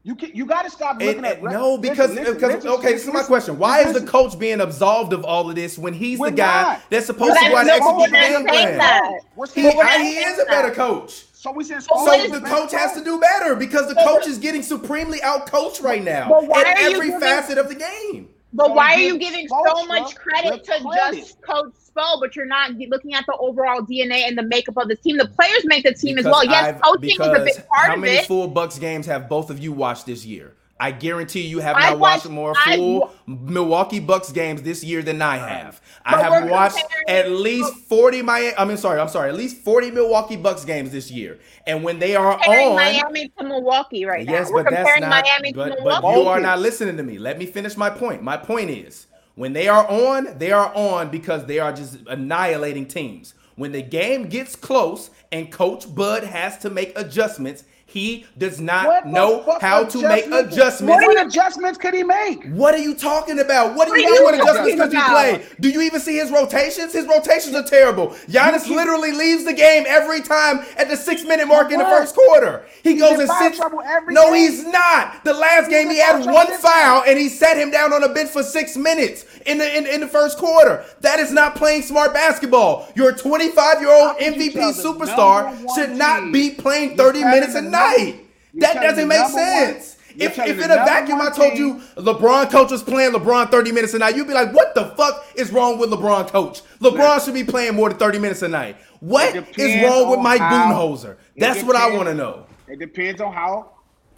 [0.03, 0.09] Team?
[0.11, 2.69] You can, you got to stop And- looking at and- no, because listen, because listen,
[2.71, 3.57] okay, this is my question.
[3.57, 6.61] Why is the coach being absolved of all of this when he's We're the guy
[6.63, 6.81] not.
[6.89, 8.73] that's supposed to But go out and execute the game plan?
[8.73, 11.25] He, saying- But we're not he is a better coach.
[11.33, 14.27] So we saying So So the the coach has to do better because the coach
[14.27, 18.29] is getting supremely outcoached right now But why in every giving- facet of the game.
[18.55, 20.71] But why are you giving so much credit to
[21.11, 24.87] just Coach Spo, but you're not looking at the overall DNA and the makeup of
[24.87, 25.17] the team?
[25.17, 26.43] The players make the team as well.
[26.45, 27.65] Yes, I've- coaching is a big part of it.
[27.71, 30.53] how many full Bucks games have both of you watched this year?
[30.79, 35.01] I guarantee you have not watched watched- more I've full Milwaukee Bucks games this year
[35.01, 35.79] than I have.
[36.03, 39.91] I have watched at least 40 Miami I mean sorry, I'm sorry, at least 40
[39.91, 41.39] Milwaukee Bucks games this year.
[41.67, 44.55] And when they are comparing on Miami to Milwaukee right Yes, now.
[44.55, 45.23] We're but that's comparing not.
[45.23, 46.19] Miami but, to but Milwaukee.
[46.21, 47.17] you are not listening to me.
[47.17, 48.21] Let me finish my point.
[48.21, 52.87] My point is, when they are on, they are on because they are just annihilating
[52.87, 53.33] teams.
[53.55, 58.87] When the game gets close and Coach Bud has to make adjustments, he does not
[58.87, 61.05] What know how to make adjustments-.
[61.05, 62.43] What adjustments could he make?
[62.47, 63.75] What are you talking about?
[63.75, 64.23] What do you mean?
[64.23, 65.11] What adjustments could you about?
[65.11, 65.45] play?
[65.59, 66.93] Do you even see his rotations?
[66.93, 68.07] His rotations are terrible.
[68.27, 72.15] Giannis literally leaves the game every time at the six minute mark in the first
[72.15, 72.65] quarter.
[72.81, 73.59] He goes in and sits.
[74.07, 74.33] No, game.
[74.33, 75.23] he's not.
[75.23, 78.31] The last game he had one foul and he sat him down on a bench
[78.31, 80.85] for six minutes in the in, in the first quarter.
[81.01, 82.87] That is not playing smart basketball.
[82.95, 87.55] Your 25 year old How can you MVP superstar should not be playing 30 minutes
[87.55, 88.19] a night.
[88.55, 89.97] That doesn't make sense.
[90.15, 93.71] you're If, if in a vacuum I told you LeBron coach was playing LeBron 30
[93.71, 96.61] minutes a night, you'd be like, what the fuck is wrong with LeBron coach?
[96.79, 98.77] LeBron should be playing more than 30 minutes a night.
[98.99, 102.45] What is depends wrong with Mike it That's what I want to know.
[102.67, 103.71] It depends on how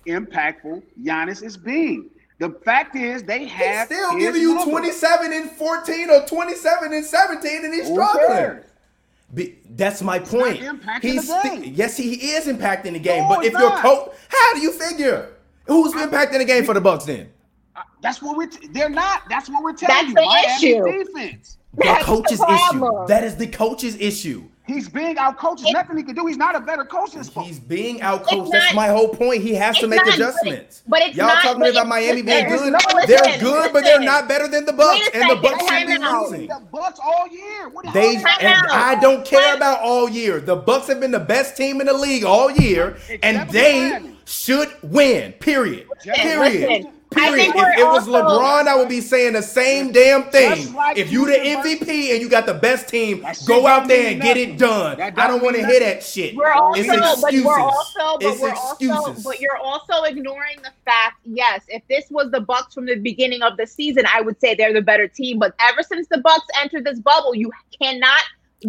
[0.05, 2.09] impactful Giannis is being.
[2.38, 4.71] The fact is, they have He's have still giving you number.
[4.71, 8.28] 27 and 14 or 27 and 17 and he's Who struggling.
[8.28, 8.65] cares?
[9.34, 10.60] Be, that's my point.
[10.60, 11.74] impacting He's the sti- game.
[11.76, 13.24] yes, he is impacting the game.
[13.24, 15.30] No, but if it's you're coach, how do you figure?
[15.65, 17.30] Who's impacting the game for the Bucks then?
[18.02, 18.48] That's what we're.
[18.48, 19.24] T- they're not.
[19.30, 20.84] That's what we're telling That's you.
[20.84, 21.06] the Miami issue.
[21.06, 21.58] defense.
[21.74, 23.06] The That's the coach's issue.
[23.08, 24.43] That is the coach's issue.
[24.67, 25.62] He's being outcoached.
[25.62, 26.25] There's nothing he can do.
[26.25, 27.43] He's not a better coach than Spo.
[27.43, 28.51] He's being outcoached.
[28.51, 29.43] That's my whole point.
[29.43, 30.84] He has to make not, but it- adjustments.
[30.88, 32.71] but it's Y'all not- talking but about Miami being good.
[32.73, 35.88] no, They're listen, good, but they're not better than the Bucks, and the Bucks time
[35.88, 36.47] should be losing.
[36.47, 37.69] The Bucks all year.
[37.69, 38.71] What the They and out.
[38.71, 39.58] I don't care What?
[39.58, 40.39] about all year.
[40.39, 44.69] The Bucks have been the best team in the league all year, and they should
[44.82, 45.34] win.
[45.34, 45.88] Period.
[46.06, 46.88] Listen, Period.
[47.15, 47.73] Listen, I Period.
[47.73, 50.73] If it was also- LeBron, I would be saying the same damn thing.
[50.73, 53.88] Like if you the Houston versus- MVP and you got the best team, go out
[53.88, 54.99] there mean and get it done.
[54.99, 56.36] I don't don't want to hear that shit.
[56.36, 58.89] We're also, it's but we're also, but it's we're excuses.
[58.95, 61.17] also, but you're also ignoring the fact.
[61.25, 64.56] Yes, if this was the Bucks from the beginning of the season, I would say
[64.56, 65.39] they're the better team.
[65.39, 67.51] But ever since the Bucks entered this bubble, you
[67.82, 68.21] cannot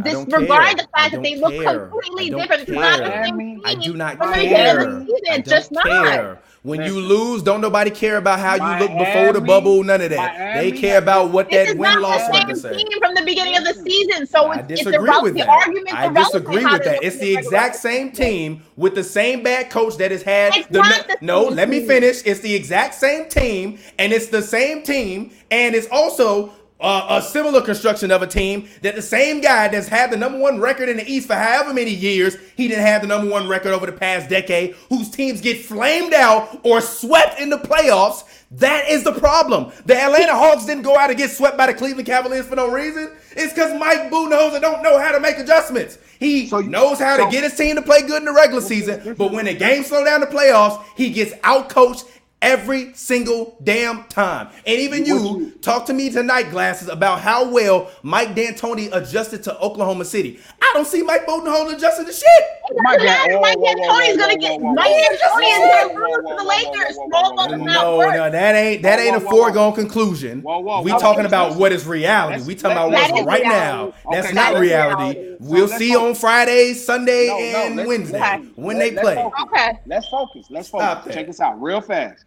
[0.03, 1.87] disregard the fact that they don't look care.
[1.89, 2.63] completely I don't different.
[2.63, 3.63] It's not the same I team.
[3.65, 4.81] I do not care.
[4.81, 6.39] beginning the I don't Just not.
[6.67, 9.85] When you lose, don't nobody care about how you look before the bubble.
[9.85, 10.37] None of that.
[10.37, 14.27] Miami they care about what that win loss team from the beginning of the season.
[14.27, 15.23] So I it's, it's disagree irrelevant.
[15.23, 15.95] with The that.
[15.95, 17.05] I disagree with that.
[17.05, 20.83] It's the exact same team with the same bad coach that has had It's the
[20.83, 21.45] the no.
[21.45, 22.23] Let me finish.
[22.25, 26.53] It's the exact same team, and it's the same team, and it's also.
[26.79, 30.39] Uh, a similar construction of a team that the same guy that's had the number
[30.39, 33.49] one record in the East for however many years, he didn't have the number one
[33.49, 38.25] record over the past decade, whose teams get flamed out or swept in the playoffs.
[38.51, 39.73] That is the problem.
[39.87, 42.71] The Atlanta Hawks didn't go out and get swept by the Cleveland Cavaliers for no
[42.71, 43.11] reason.
[43.33, 45.97] It's because Mike Budenholzer don't know how to make adjustments.
[46.21, 48.61] He So knows how so- to get his team to play good in the regular
[48.61, 52.05] season, but when the game slow down the playoffs, he gets outcoached
[52.47, 54.49] every single damn time.
[54.65, 59.43] And even you, you- talk to me tonight, glasses, about how well Mike D'Antoni adjusted
[59.45, 60.39] to Oklahoma City.
[60.63, 62.25] I don't see Mike Budenholzer adjusting to shit.
[62.69, 63.31] It My God.
[63.31, 66.45] Whoa, Mike whoa, whoa, D'Antoni's gonna get Mike D'Antoni is gonna whoa, lose to the
[66.45, 66.97] Lakers.
[66.97, 69.17] whoa, whoa, Small whoa, ball whoa, does whoa, not No, no, that ain't that ain't
[69.17, 70.43] a foregone conclusion.
[70.43, 72.45] Whoa, whoa, we talking about what is reality.
[72.45, 73.93] we talking about what's right now.
[74.13, 75.19] That's not reality.
[75.21, 75.37] reality.
[75.41, 76.09] We'll see focus.
[76.09, 79.17] on Friday, Sunday, No, no, and Wednesday when they play.
[79.43, 79.79] Okay.
[79.87, 80.47] Let's focus.
[80.51, 81.15] Let's focus.
[81.15, 82.25] Check this out real fast.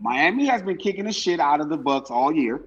[0.00, 2.64] Miami has been kicking the shit out of the Bucks all year.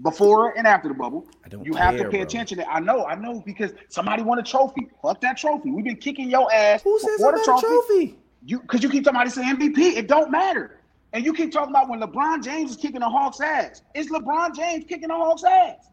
[0.00, 1.26] before and after the bubble.
[1.44, 2.22] I don't you have to pay bro.
[2.22, 2.58] attention.
[2.58, 4.88] To, I know, I know, because somebody won a trophy.
[5.02, 5.70] Fuck that trophy.
[5.70, 8.18] We've been kicking your ass Who says before the about a trophy?
[8.44, 9.96] You because you keep talking about it's an MVP.
[9.96, 10.80] It don't matter.
[11.12, 13.82] And you keep talking about when LeBron James is kicking the Hawks' ass.
[13.94, 15.90] It's LeBron James kicking the Hawks' ass.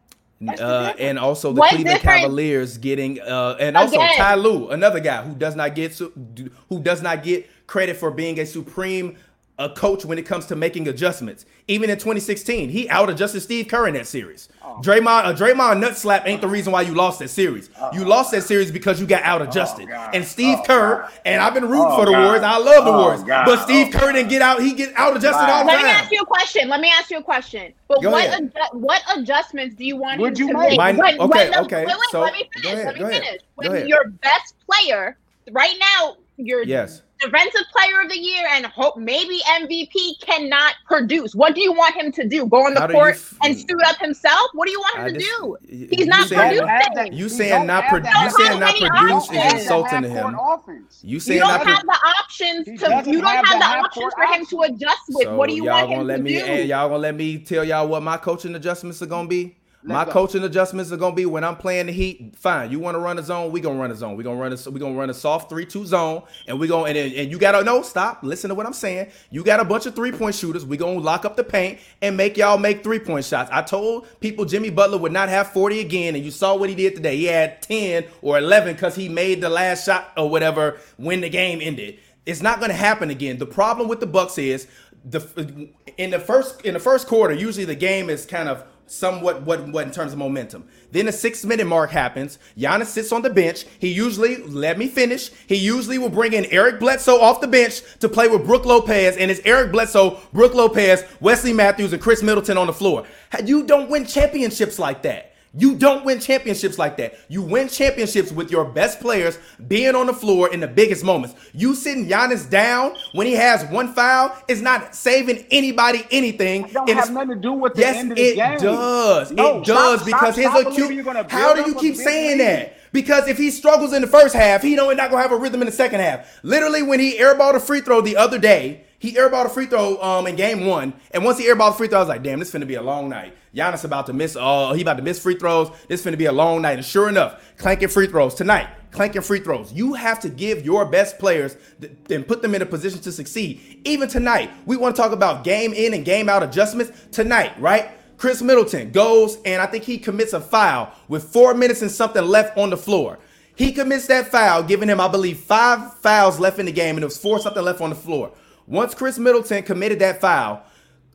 [0.47, 2.21] Uh, and also the What's Cleveland different?
[2.21, 4.15] Cavaliers getting uh, and also Again.
[4.15, 8.39] Ty Lue, another guy who does not get who does not get credit for being
[8.39, 9.17] a supreme
[9.59, 11.45] uh, coach when it comes to making adjustments.
[11.67, 14.47] Even in 2016, he out adjusted Steve Kerr in that series.
[14.63, 14.79] Oh.
[14.81, 17.69] Draymond, a Draymond nut slap ain't the reason why you lost that series.
[17.93, 19.89] You lost that series because you got out adjusted.
[19.91, 21.11] Oh, and Steve Oh, Kerr, God.
[21.25, 22.23] and I've been rooting Oh, for the God.
[22.25, 22.43] Warriors.
[22.43, 23.45] I love the Oh, Warriors, God.
[23.45, 24.61] but Steve Oh, Kerr didn't get out.
[24.61, 25.51] He get out adjusted Wow.
[25.59, 26.69] all the Let me ask you a question.
[26.69, 27.73] Let me ask you a question.
[27.89, 28.53] But Go what ahead.
[28.53, 30.69] adju- what adjustments do you want Would him you to make?
[30.69, 30.77] make?
[30.77, 32.71] Mine- When- okay, when the- okay, Wait, wait, so- let me finish.
[32.79, 33.41] ahead, let me finish.
[33.55, 35.17] When your best player
[35.51, 37.01] right now, your Yes.
[37.19, 41.35] Defensive player of the year and hope maybe MVP cannot produce.
[41.35, 42.45] What do you want him to do?
[42.47, 44.49] Go on the How court f- and suit up himself?
[44.53, 45.57] What do you want him I to just- do?
[45.69, 47.13] He's you not saying- Don't producing.
[47.13, 50.01] You you saying don't not pro- that- you don't saying not many produce is insulting
[50.03, 50.35] to him.
[50.39, 50.99] Offense.
[51.03, 52.71] You You saying don't not have pro- the options to.
[53.11, 55.23] You don't have have the the options for him to adjust with.
[55.27, 56.39] So what do you y'all want gonna him let to me do?
[56.45, 59.55] and y'all gonna let me tell y'all what my coaching adjustments are gonna be?
[59.81, 60.11] My go.
[60.11, 62.35] coaching adjustments are gonna be when I'm playing the Heat.
[62.35, 63.51] Fine, you want to run a zone?
[63.51, 64.17] We gonna run a zone.
[64.17, 66.85] We gonna run a we gonna run a soft three two zone, and we gonna
[66.85, 68.21] and, and you gotta no stop.
[68.21, 69.09] Listen to what I'm saying.
[69.31, 70.65] You got a bunch of three point shooters.
[70.65, 73.49] We gonna lock up the paint and make y'all make three point shots.
[73.53, 76.75] I told people Jimmy Butler would not have 40 again, and you saw what he
[76.75, 77.15] did today.
[77.15, 81.29] He had 10 or 11 because he made the last shot or whatever when the
[81.29, 81.99] game ended.
[82.25, 83.39] It's not going to happen again.
[83.39, 84.67] The problem with the Bucks is
[85.05, 89.43] the in the first in the first quarter, usually the game is kind of somewhat
[89.43, 90.67] what what in terms of momentum.
[90.91, 92.39] Then the six minute mark happens.
[92.57, 93.65] Giannis sits on the bench.
[93.79, 95.29] He usually let me finish.
[95.47, 99.17] He usually will bring in Eric Bledsoe off the bench to play with Brook Lopez,
[99.17, 103.05] and it's Eric Bledsoe, Brook Lopez, Wesley Matthews, and Khris Middleton on the floor.
[103.43, 105.33] You don't win championships like that.
[105.53, 107.15] You don't win championships like that.
[107.27, 111.33] You win championships with your best players being on the floor in the biggest moments.
[111.53, 116.65] You sitting Giannis down when he has one foul is not saving anybody anything.
[116.65, 118.33] It don't have nothing to do with the yes, end of the game.
[118.33, 118.59] it game.
[118.59, 119.31] does.
[119.31, 121.31] No, it does stop- because stop his acute.
[121.31, 122.75] How do you keep saying that?
[122.91, 125.61] Because if he struggles in the first half, he don't not gonna have a rhythm
[125.61, 126.39] in the second half.
[126.43, 130.01] Literally, when he airballed a free throw the other day, he airballed a free throw
[130.01, 132.39] um in game one, and once he airballed a free throw, I was like, damn,
[132.39, 133.33] this finna be a long night.
[133.55, 134.35] Giannis about to miss.
[134.35, 135.71] Uh, he about to miss free throws.
[135.87, 136.77] This finna be a long night.
[136.77, 138.67] And sure enough, clanking free throws tonight.
[138.91, 139.73] Clanking free throws.
[139.73, 143.11] You have to give your best players th- and put them in a position to
[143.11, 143.81] succeed.
[143.85, 147.89] Even tonight, we want to talk about game in and game out adjustments tonight, right?
[148.17, 152.23] Khris Middleton goes and I think he commits a foul with four minutes and something
[152.23, 153.17] left on the floor.
[153.55, 157.03] He commits that foul, giving him, I believe, five fouls left in the game, and
[157.03, 158.31] it was four something left on the floor.
[158.69, 160.63] Once Khris Middleton committed that foul,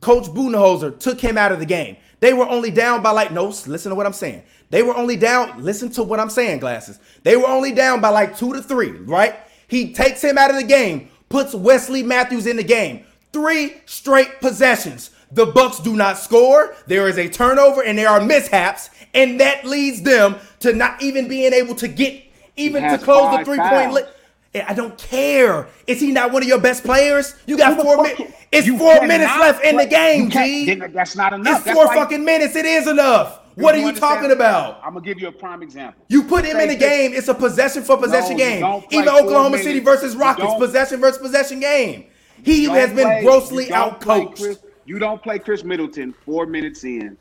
[0.01, 1.95] Coach Budenholzer took him out of the game.
[2.19, 4.43] They were only down by like, no, listen to what I'm saying.
[4.69, 6.99] They were only down, listen to what I'm saying, glasses.
[7.23, 9.35] They were only down by like two to three, right?
[9.67, 13.05] He takes him out of the game, puts Wesley Matthews in the game.
[13.31, 15.11] Three straight possessions.
[15.31, 16.75] The Bucks do not score.
[16.87, 21.27] There is a turnover and there are mishaps, and that leads them to not even
[21.27, 22.23] being able to get
[22.57, 23.93] even to close the five three point.
[23.93, 24.03] Li-
[24.55, 25.67] Eh, I don't care.
[25.85, 27.35] Is he not one of your best players?
[27.45, 28.21] You got four minutes.
[28.53, 30.75] It's four minutes left in the game, G.
[30.75, 31.57] That's not enough.
[31.57, 32.55] It's That's four why- fucking minutes.
[32.55, 33.41] It is enough.
[33.55, 34.79] What are you talking about?
[34.83, 36.01] I'm gonna give you a prime example.
[36.07, 37.13] You put him in the game.
[37.13, 38.83] It's a possession for possession No, game.
[38.91, 39.63] Even Oklahoma minutes.
[39.63, 42.05] City versus Rockets, possession versus possession game.
[42.43, 44.57] He Don't has been play- grossly you don't play outcoached.
[44.85, 47.17] You don't play Khris Middleton four minutes in.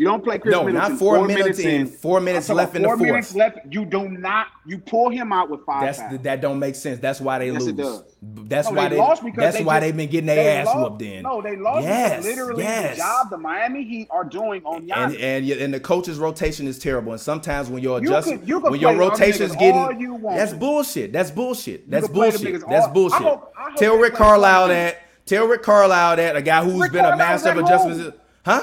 [0.00, 2.88] You don't play Khris No, Middleton not four minutes in, four minutes left in the
[2.88, 3.00] fourth.
[3.00, 3.58] Four minutes left.
[3.70, 4.46] You do not.
[4.66, 5.82] You pull him out with five.
[5.82, 6.22] That's fouls.
[6.22, 7.00] that don't make sense.
[7.00, 7.66] That's why they Yes, lose.
[7.68, 8.04] it does.
[8.22, 10.78] That's No, why they, lost because that's they why they've been getting their ass lost-
[10.92, 11.22] whooped in.
[11.22, 12.96] No, they lost Yes, literally yes.
[12.96, 15.16] the job the Miami Heat are doing on Giannis.
[15.22, 17.12] and and and the coach's rotation is terrible.
[17.12, 20.54] And sometimes when your You could- you could when your other rotation's getting, you that's
[20.54, 21.12] bullshit.
[21.12, 21.90] That's bullshit.
[21.90, 22.66] That's could play them bullshit.
[22.70, 23.20] That's bullshit.
[23.20, 24.96] I hope- I hope Tell Rick Carlisle that.
[25.26, 28.16] Tell Rick Carlisle that a guy who's Rick been a master of adjustments.
[28.46, 28.62] Huh?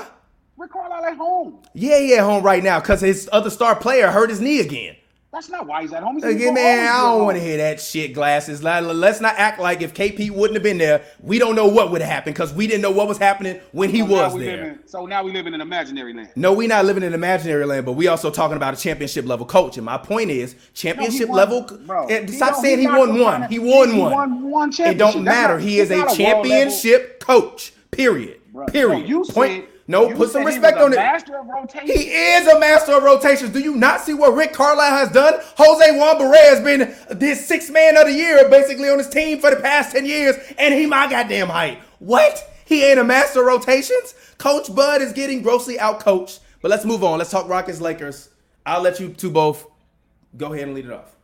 [0.58, 1.60] Rick Carlisle at home.
[1.74, 4.96] Yeah, yeah, at home right now because his other star player hurt his knee again.
[5.32, 6.16] That's not why he's at home.
[6.16, 8.64] He's Again, man, I don't want to hear that shit, glasses.
[8.64, 12.02] Let's not act like if KP wouldn't have been there, we don't know what would
[12.02, 14.64] have happened because we didn't know what was happening when he So was there.
[14.64, 16.30] in- so now we live in an imaginary land.
[16.38, 19.46] No, we not living in imaginary land, but we also talking about a championship level
[19.46, 19.78] coach.
[19.78, 21.62] And my point is, championship won- level.
[21.86, 23.44] bro, and he stop don't- saying he won one.
[23.44, 23.62] He it.
[23.62, 24.12] won He one.
[24.14, 25.14] won one It championship.
[25.14, 25.56] don't matter.
[25.56, 27.74] not- he is a not a world championship coach.
[27.92, 28.38] Period.
[28.54, 29.02] Bro, Period.
[29.02, 29.66] no, you point.
[29.66, 30.98] said- no, you put some respect on it.
[30.98, 31.88] master of rotation.
[31.88, 33.52] He is a master of rotations.
[33.52, 35.36] Do you not see what Rick Carlisle has done?
[35.58, 39.40] Jose Juan Barea has been this six man of the year basically on his team
[39.40, 41.80] for the past 10 years, and he my goddamn height.
[42.00, 42.54] What?
[42.66, 44.14] He ain't a master of rotations.
[44.38, 46.40] Coach Bud is getting grossly outcoached.
[46.62, 47.20] But let's move on.
[47.20, 48.30] Let's talk Rockets Lakers.
[48.66, 49.66] I'll let you two both
[50.36, 51.16] go ahead and lead it off.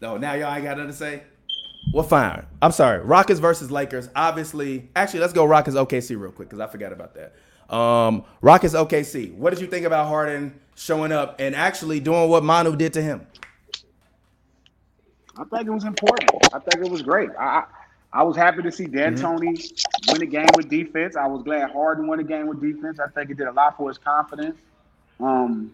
[0.00, 1.22] No, now y'all ain't got nothing to say.
[1.92, 2.46] Well, fine.
[2.62, 3.00] I'm sorry.
[3.00, 4.08] Rockets versus Lakers.
[4.14, 7.74] Obviously, actually, let's go Rockets OKC real quick because I forgot about that.
[7.74, 9.34] Um, Rockets OKC.
[9.34, 13.02] What did you think about Harden showing up and actually doing what Manu did to
[13.02, 13.26] him?
[15.36, 16.30] I think it was important.
[16.52, 17.30] I think it was great.
[17.38, 17.64] I
[18.12, 20.12] I was happy to see D'Antoni mm-hmm.
[20.12, 21.16] win the game with defense.
[21.16, 22.98] I was glad Harden won the game with defense.
[22.98, 24.58] I think it did a lot for his confidence.
[25.20, 25.70] Um,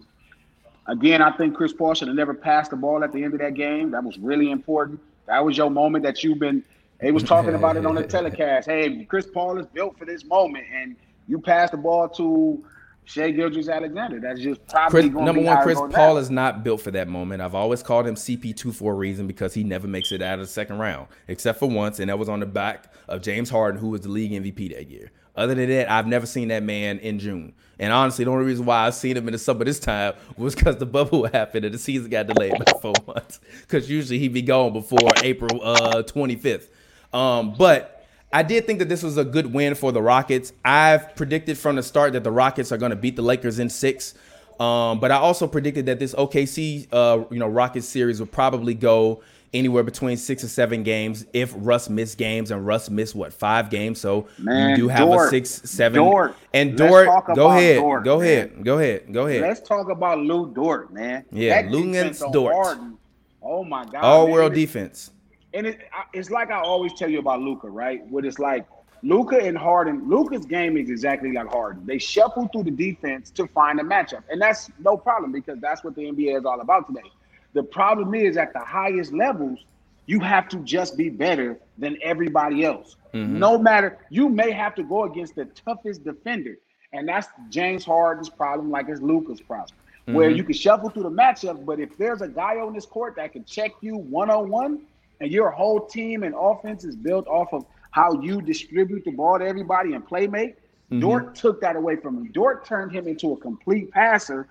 [0.86, 3.40] again, I think Chris Paul should have never passed the ball at the end of
[3.40, 3.90] that game.
[3.92, 5.00] That was really important.
[5.26, 6.64] That was your moment that you've been.
[7.00, 8.68] He was talking about it on the telecast.
[8.68, 10.96] Hey, Chris Paul is built for this moment, and
[11.28, 12.64] you pass the ball to
[13.04, 14.20] Shai Gilgeous-Alexander.
[14.20, 15.62] That's just probably Chris, number one.
[15.62, 16.16] Chris Paul down.
[16.18, 17.42] is not built for that moment.
[17.42, 20.46] I've always called him CP2 for a reason because he never makes it out of
[20.46, 23.80] the second round, except for once, and that was on the back of James Harden,
[23.80, 25.12] who was the league MVP that year.
[25.36, 27.52] Other than that, I've never seen that man in June.
[27.78, 30.54] And honestly, the only reason why I've seen him in the summer this time was
[30.54, 33.40] because the bubble happened and the season got delayed by four months.
[33.60, 36.68] Because usually he'd be gone before April uh, 25th.
[37.12, 40.52] Um, but I did think that this was a good win for the Rockets.
[40.64, 43.68] I've predicted from the start that the Rockets are going to beat the Lakers in
[43.68, 44.14] six.
[44.58, 48.72] Um, but I also predicted that this OKC, uh, you know, Rockets series would probably
[48.72, 49.22] go
[49.58, 53.70] anywhere between six or seven games if Russ missed games, and Russ missed what five
[53.70, 54.00] games.
[54.00, 56.34] So Man, you do have Dort, a six, seven, Dort.
[56.54, 57.06] and Dort.
[57.34, 58.26] Go ahead, Dort, go man.
[58.26, 59.42] ahead, go ahead, go ahead.
[59.42, 61.24] Let's talk about Lu Dort, man.
[61.32, 62.54] Yeah, Luguentz Dort.
[62.54, 62.98] Harden.
[63.42, 64.32] Oh my God, all man.
[64.32, 65.10] world defense
[65.56, 68.06] and it, it's like I always tell you about Luka, right?
[68.06, 68.66] What it's like
[69.02, 70.08] Luka and Harden.
[70.08, 71.84] Luka's game is exactly like Harden.
[71.86, 75.82] They shuffle through the defense to find a matchup, and that's no problem because that's
[75.82, 77.10] what the NBA is all about today.
[77.56, 79.58] The problem is at the highest levels,
[80.04, 82.96] you have to just be better than everybody else.
[83.14, 83.38] Mm-hmm.
[83.38, 86.58] No matter you may have to go against the toughest defender,
[86.92, 89.70] and that's James Harden's problem, like it's Luka's problem.
[90.02, 90.12] Mm-hmm.
[90.12, 93.16] Where you can shuffle through the matchups, but if there's a guy on this court
[93.16, 94.82] that can check you one on one,
[95.22, 99.38] and your whole team and offense is built off of how you distribute the ball
[99.38, 101.00] to everybody and play make, mm-hmm.
[101.00, 102.32] Dort took that away from him.
[102.32, 104.46] Dort turned him into a complete passer.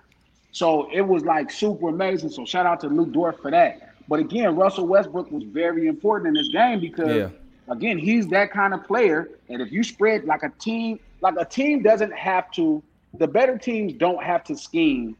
[0.56, 2.30] So it was like super amazing.
[2.30, 3.92] So shout out to Luke Dort for that.
[4.08, 7.28] But again, Russell Westbrook was very important in this game because yeah.
[7.68, 9.28] again, he's that kind of player.
[9.50, 12.82] And if you spread like a team, like a team doesn't have to,
[13.18, 15.14] the better teams don't have to scheme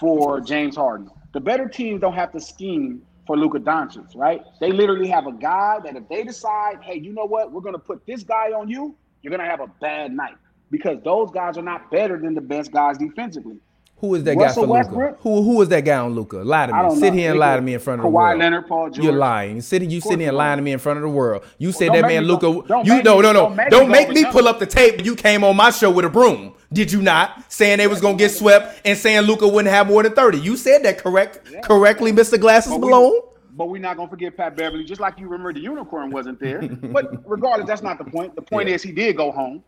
[0.00, 1.12] for James Harden.
[1.32, 4.42] The better teams don't have to scheme for Luka Doncic, right?
[4.58, 7.78] They literally have a guy that if they decide, hey, you know what, we're gonna
[7.78, 10.34] put this guy on you, you're gonna have a bad night
[10.72, 13.60] because those guys are not better than the best guys defensively.
[13.98, 15.16] Who is that Russell guy for Luka?
[15.20, 16.38] Who who is that guy on Luka?
[16.38, 16.94] Lie to me.
[16.96, 17.18] Sit know.
[17.18, 18.38] here and lie to me in front of the world.
[18.38, 19.04] Leonard, Paul George.
[19.04, 19.62] You're lying.
[19.62, 21.44] Sitting you sitting here lying to me in front of the world.
[21.56, 22.46] You said well, that man Luka.
[22.84, 23.32] You no no no.
[23.32, 25.02] Don't make, don't make me pull up the tape.
[25.04, 26.54] You came on my show with a broom.
[26.72, 27.50] Did you not?
[27.50, 30.38] Saying they was gonna get swept and saying Luka wouldn't have more than thirty.
[30.40, 31.60] You said that correct yeah.
[31.62, 32.38] correctly, Mr.
[32.38, 33.12] Glasses but Malone.
[33.12, 33.20] We,
[33.52, 36.60] but we're not gonna forget Pat Beverley, just like you remember the unicorn wasn't there.
[36.68, 38.34] but regardless, that's not the point.
[38.34, 38.74] The point yeah.
[38.74, 39.64] is he did go home.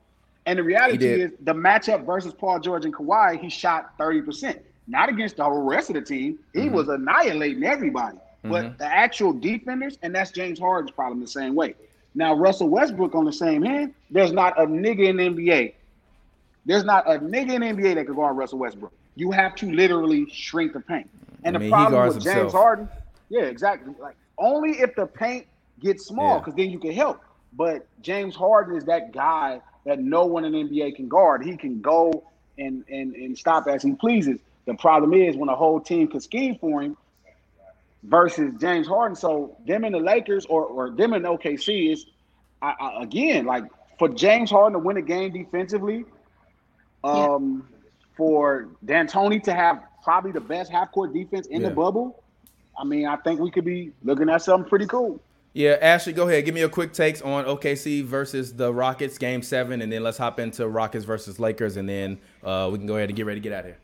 [0.48, 4.58] And the reality is the matchup versus Paul George and Kawhi, he shot 30%.
[4.86, 6.38] Not against the whole rest of the team.
[6.54, 6.74] He mm-hmm.
[6.74, 8.16] was annihilating everybody.
[8.16, 8.50] Mm-hmm.
[8.50, 11.74] But the actual defenders, and that's James Harden's problem the same way.
[12.14, 15.74] Now, Russell Westbrook on the same hand, there's not a nigga in the NBA.
[16.64, 18.92] There's not a nigga in the NBA that could guard Russell Westbrook.
[19.16, 21.10] You have to literally shrink the paint.
[21.44, 22.52] And I mean, the problem with James himself.
[22.52, 22.88] Harden,
[23.28, 23.92] yeah, exactly.
[24.00, 25.46] Like only if the paint
[25.78, 26.64] gets small, because yeah.
[26.64, 27.20] then you can help.
[27.52, 31.44] But James Harden is that guy that no one in NBA can guard.
[31.44, 32.24] He can go
[32.58, 34.40] and and and stop as he pleases.
[34.66, 36.96] The problem is when a whole team can scheme for him
[38.02, 39.16] versus James Harden.
[39.16, 42.06] So them in the Lakers or or them in OKC is
[42.60, 43.64] I, I, again like
[43.98, 46.04] for James Harden to win a game defensively,
[47.02, 47.76] um, yeah.
[48.16, 51.70] for D'Antoni to have probably the best half court defense in yeah.
[51.70, 52.22] the bubble
[52.78, 55.20] I mean, I think we could be looking at something pretty cool.
[55.58, 56.44] Yeah, Ashley, go ahead.
[56.44, 60.16] Give me a quick takes on OKC versus the Rockets game seven, and then let's
[60.16, 63.40] hop into Rockets versus Lakers, and then uh, we can go ahead and get ready
[63.40, 63.78] to get out of here.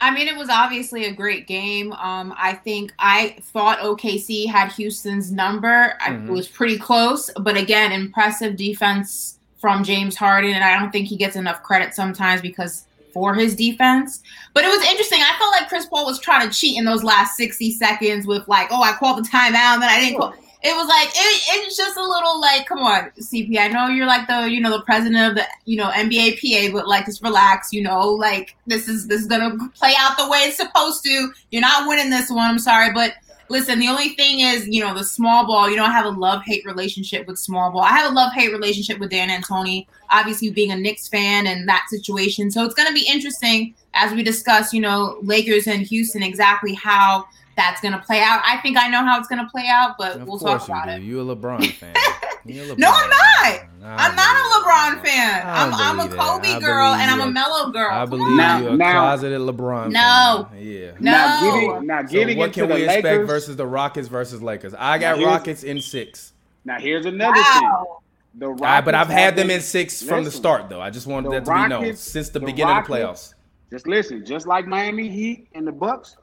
[0.00, 1.92] I mean, it was obviously a great game.
[1.92, 5.98] Um, I think I thought OKC had Houston's number.
[6.00, 6.30] Mm-hmm.
[6.30, 11.08] It was pretty close, but again, impressive defense from James Harden, and I don't think
[11.08, 14.22] he gets enough credit sometimes because for his defense.
[14.54, 15.20] But it was interesting.
[15.20, 18.48] I felt like Chris Paul was trying to cheat in those last 60 seconds with
[18.48, 20.34] like, oh, I called the timeout and then I didn't call.
[20.60, 23.58] It was like it, it's just a little like, come on, CP.
[23.58, 26.72] I know you're like the you know the president of the you know NBA PA,
[26.72, 27.72] but like just relax.
[27.72, 31.32] You know, like this is this is gonna play out the way it's supposed to.
[31.50, 32.50] You're not winning this one.
[32.50, 33.14] I'm sorry, but
[33.50, 36.42] Listen, the only thing is, you know, the small ball, you I have a love
[36.44, 37.80] hate relationship with small ball.
[37.80, 41.86] I have a love hate relationship with D'Antoni, obviously being a Knicks fan and that
[41.88, 42.50] situation.
[42.50, 47.26] So it's to be interesting as we discuss, you know, Lakers and Houston, exactly how
[47.58, 48.40] that's going to play out.
[48.46, 50.86] I think I know how it's going to play out, but Of we'll talk about
[50.86, 50.98] you it.
[51.00, 51.04] do.
[51.04, 51.94] You a LeBron fan.
[51.94, 53.42] A LeBron No, I'm not.
[53.42, 53.68] fan.
[53.82, 55.06] I I'm not a LeBron it.
[55.06, 55.46] fan.
[55.46, 56.26] I I'm, I'm a believe that.
[56.26, 57.90] Kobe girl and I'm a are- Melo girl.
[57.92, 58.36] I believe.
[58.36, 60.48] Now- you're a now- closeted LeBron No.
[60.50, 60.62] fan.
[60.62, 60.90] Yeah.
[61.00, 61.10] No.
[61.10, 62.94] Now getting now So getting what into can the we Lakers.
[62.96, 64.72] expect versus the Rockets versus Lakers?
[64.78, 66.32] I got Rockets in six.
[66.64, 67.62] now here's another thing.
[67.64, 67.98] Wow.
[68.34, 70.80] The Ah, but I've had them in six from the start, though.
[70.80, 73.34] I just wanted that to be known since the, the beginning of the playoffs.
[73.70, 76.16] Just listen, just like Miami Heat and the Bucks,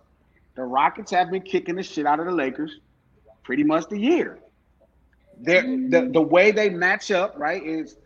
[0.56, 2.80] the Rockets have been kicking the shit out of the Lakers
[3.44, 4.40] pretty much the year.
[5.38, 7.98] They're, the the way they match up, right, is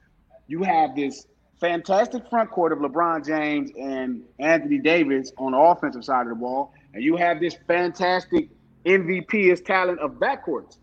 [0.48, 1.28] you have this
[1.60, 6.36] fantastic front court of LeBron James and Anthony Davis on the offensive side of the
[6.36, 8.50] ball, and you have this fantastic
[8.86, 10.78] MVP as talent of backcourts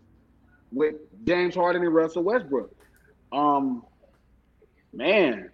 [0.71, 0.95] with
[1.25, 2.73] James Harden and Russell Westbrook.
[3.33, 3.83] Um,
[4.93, 5.49] man,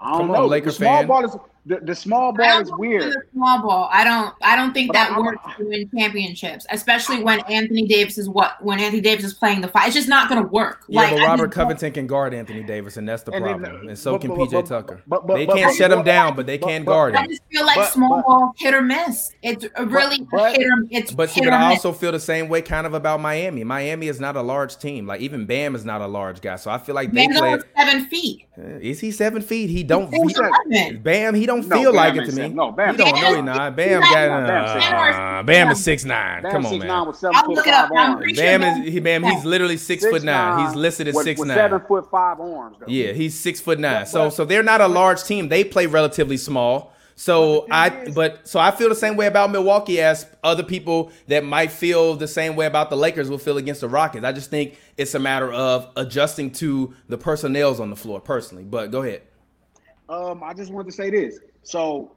[0.00, 0.46] I don't Come on, know.
[0.46, 1.06] Laker the small fan.
[1.06, 1.36] ball is
[1.68, 3.02] the, the small ball is weird.
[3.02, 3.88] the small ball.
[3.92, 4.34] I don't.
[4.42, 8.28] I don't think But that I'm- works to win championships, especially when Anthony Davis is
[8.28, 9.86] what when Anthony Davis is playing the fight.
[9.86, 10.84] It's just not going to work.
[10.88, 13.76] Yeah, like but Robert Covington can guard Anthony Davis, and that's the And problem.
[13.84, 15.02] uh, and so but- can but- PJ but- Tucker.
[15.06, 17.22] but- but- they but- can't but- shut him down, but they can but- guard him.
[17.22, 19.32] I just feel like But- small but- ball hit or miss.
[19.42, 21.84] It's really but- hit or it's But see, hit but or I miss.
[21.84, 23.62] also feel the same way kind of about Miami.
[23.64, 25.06] Miami is not a large team.
[25.06, 26.56] Like even Bam is not a large guy.
[26.56, 27.58] So I feel like they Man's play.
[27.76, 28.46] seven feet.
[28.80, 29.70] Is he seven feet?
[29.70, 30.12] He don't.
[30.12, 30.36] He's
[30.68, 32.32] he- Bam, he don't No, feel Bam like it to me.
[32.32, 32.56] seven.
[32.56, 33.12] No, Bam- he don't.
[33.14, 33.76] No, he Bam- not.
[33.76, 34.46] Bam Bam- got.
[34.48, 35.46] Bam six Uh, nine.
[35.46, 36.42] Bam is six nine.
[36.42, 36.88] Bam Come on, six man.
[36.88, 37.90] nine with seven I'll foot look it up.
[37.90, 39.22] I'm Bam sure is he, Bam.
[39.22, 40.66] He's literally six, foot nine.
[40.66, 41.56] He's listed as with, six with nine.
[41.56, 42.76] seven foot five arms.
[42.80, 42.86] Though.
[42.88, 44.00] Yeah, he's six foot nine.
[44.00, 45.48] But- so so they're not a large team.
[45.48, 46.92] They play relatively small.
[47.18, 51.44] So I but so I feel the same way about Milwaukee as other people that
[51.44, 54.24] might feel the same way about the Lakers will feel against the Rockets.
[54.24, 58.62] I just think it's a matter of adjusting to the personnel's on the floor personally.
[58.62, 59.22] But go ahead.
[60.08, 61.40] Um, I just wanted to say this.
[61.64, 62.12] So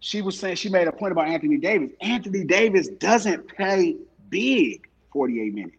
[0.00, 1.92] she was saying she made a point about Anthony Davis.
[2.02, 3.96] Anthony Davis doesn't play
[4.28, 5.76] big 48 minutes.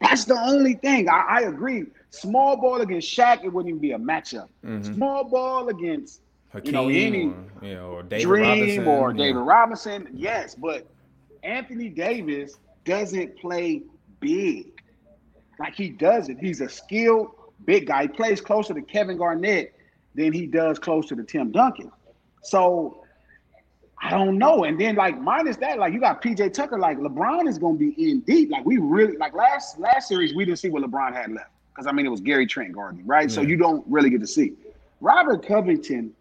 [0.00, 1.08] That's the only thing.
[1.08, 1.84] I, I agree.
[2.10, 4.48] Small ball against Shaq, it wouldn't even be a matchup.
[4.82, 6.20] Small ball against
[6.50, 9.16] Hakeem you know any or, you know, or David Dream Robinson or yeah.
[9.16, 10.86] David Robinson, yes, but
[11.42, 13.82] Anthony Davis doesn't play
[14.20, 14.82] big.
[15.58, 16.38] Like he doesn't.
[16.38, 17.30] He's a skilled
[17.64, 18.02] big guy.
[18.02, 19.74] He plays closer to Kevin Garnett
[20.14, 21.90] than he does closer to Tim Duncan.
[22.42, 23.04] So
[24.02, 24.64] I don't know.
[24.64, 27.94] And then like minus that, like you got PJ Tucker, like LeBron is gonna be
[28.10, 28.50] in deep.
[28.50, 31.50] Like we really like last last series, we didn't see what LeBron had left.
[31.74, 33.30] Because I mean it was Gary Trent guarding, right?
[33.30, 34.52] So you don't really get to see.
[35.00, 36.14] Robert Covington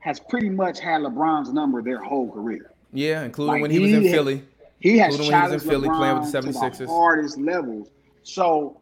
[0.00, 2.72] has pretty much had LeBron's number their whole career.
[2.92, 4.42] Yeah, including Like, when he was in he- Philly.
[4.80, 6.78] He has Including when he was in Philly playing with LeBron the to 76ers.
[6.78, 7.88] the hardest levels.
[8.22, 8.80] So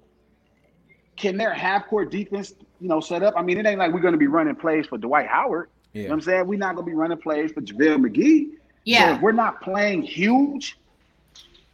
[1.16, 3.34] can their half court defense, you know, set up?
[3.36, 5.68] I mean, it ain't like we're going to be running plays for Dwight Howard.
[5.92, 6.08] You know Yeah.
[6.10, 6.46] what I'm saying?
[6.46, 8.44] We're not going to be running plays for JaVale McGee.
[8.52, 9.16] So Yeah.
[9.16, 10.78] if we're not playing huge,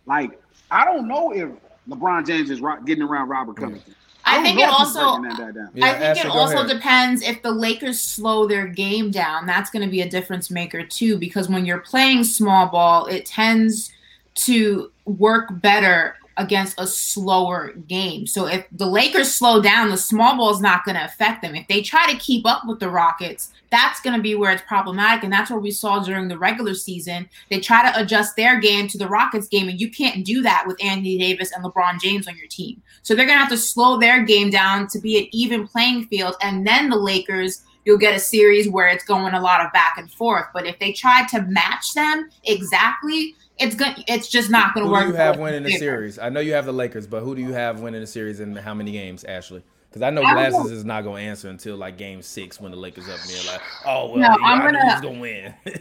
[0.07, 0.41] like,
[0.71, 1.51] I don't know if
[1.89, 3.95] LeBron James is ro- getting around Robert Covington.
[4.27, 5.71] I don't think it also- breaking that down.
[5.75, 6.69] Yeah, I think Ashley, it also ahead.
[6.69, 9.47] depends if the Lakers slow their game down.
[9.47, 13.27] That's going to be a difference maker too, because when you're playing small ball, it
[13.27, 13.93] tends
[14.37, 18.27] to work better against a slower game.
[18.27, 21.55] So if the Lakers slow down, the small ball is not going to affect them.
[21.55, 24.63] If they try to keep up with the Rockets, that's going to be where it's
[24.67, 25.25] problematic.
[25.25, 27.29] And that's what we saw during the regular season.
[27.51, 30.65] They try to adjust their game to the Rockets game, and you can't do that
[30.67, 32.83] with Anthony Davis and LeBron James on your team.
[33.03, 36.07] So they're going to have to slow their game down to be an even playing
[36.07, 36.37] field.
[36.41, 39.95] And then the Lakers, you'll get a series where it's going a lot of back
[39.99, 40.47] and forth.
[40.55, 44.89] But if they try to match them exactly, it's going it's just not going to
[44.89, 45.05] Who work.
[45.07, 46.19] do you have winning the series?
[46.19, 48.59] I know you have the Lakers, but who do you have winning the series and
[48.59, 49.63] how many games, Ashley?
[49.89, 50.77] Because I know I Glasses know.
[50.77, 53.53] is not going to answer until like game six when the Lakers up there.
[53.53, 55.55] Like, oh, well, No, yeah, I'm gonna- to win.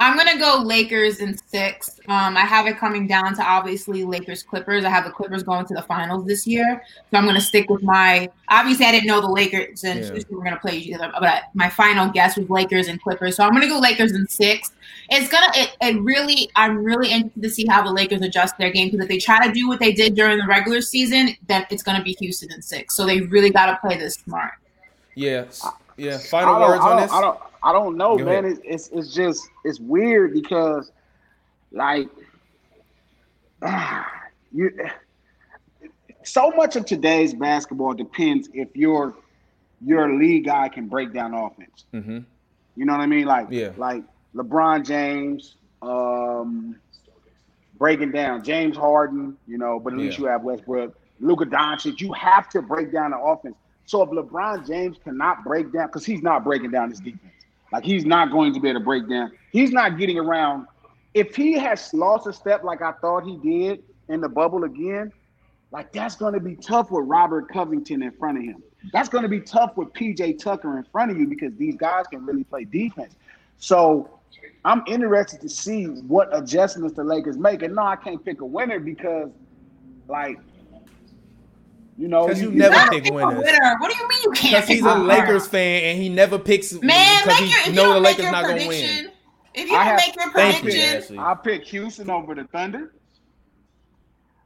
[0.00, 1.98] I'm gonna go Lakers in six.
[2.06, 4.84] Um, I have it coming down to obviously Lakers Clippers.
[4.84, 7.82] I have the Clippers going to the finals this year, so I'm gonna stick with
[7.82, 8.28] my.
[8.48, 10.12] Obviously, I didn't know the Lakers and Yeah.
[10.12, 13.36] Houston were gonna play each other, but my final guess was Lakers and Clippers.
[13.36, 14.70] So I'm gonna go Lakers in six.
[15.10, 15.50] It's gonna.
[15.56, 16.48] It, it really.
[16.54, 19.44] I'm really interested to see how the Lakers adjust their game because if they try
[19.46, 22.62] to do what they did during the regular season, then it's gonna be Houston in
[22.62, 22.94] six.
[22.94, 24.52] So they really got to play this smart.
[25.14, 25.44] yeah.
[25.98, 26.18] Yeah.
[26.18, 27.12] Final words on this?
[27.12, 28.44] I don't, I don't know, Go man.
[28.44, 30.90] It's, it's it's just it's weird because,
[31.72, 32.08] like,
[34.52, 34.70] you.
[36.24, 39.14] So much of today's basketball depends if your
[39.84, 41.84] your lead guy can break down offense.
[41.92, 42.18] hmm
[42.76, 43.26] You know what I mean?
[43.26, 43.70] Like, Yeah.
[43.76, 44.02] like
[44.34, 46.76] LeBron James, um,
[47.78, 50.24] breaking down James Harden, you know, but at least Yeah.
[50.24, 52.00] you have Westbrook, Luka Doncic.
[52.00, 53.56] You have to break down the offense.
[53.88, 57.32] So if LeBron James cannot break down, because he's not breaking down his defense,
[57.72, 59.32] like he's not going to be able to break down.
[59.50, 60.66] He's not getting around.
[61.14, 65.10] If he has lost a step like I thought he did in the bubble again,
[65.70, 68.62] like that's going to be tough with Robert Covington in front of him.
[68.92, 72.06] That's going to be tough with PJ Tucker in front of you because these guys
[72.08, 73.14] can really play defense.
[73.56, 74.20] So
[74.66, 77.62] I'm interested to see what adjustments the Lakers make.
[77.62, 79.30] And no, I can't pick a winner because,
[80.08, 80.38] like,
[81.98, 83.42] you know, 'Cause you you never pick Pick a winners.
[83.44, 83.76] winner.
[83.80, 84.54] What do you mean you can't?
[84.54, 85.04] Because he's pick a winner?
[85.04, 88.02] Lakers fan and he never picks Man, because make your, he if you the don't
[88.02, 89.12] make Lakers your not gonna prediction, win.
[89.54, 92.44] if you I don't have- make your Thank you, prediction, I pick Houston over the
[92.44, 92.92] Thunder.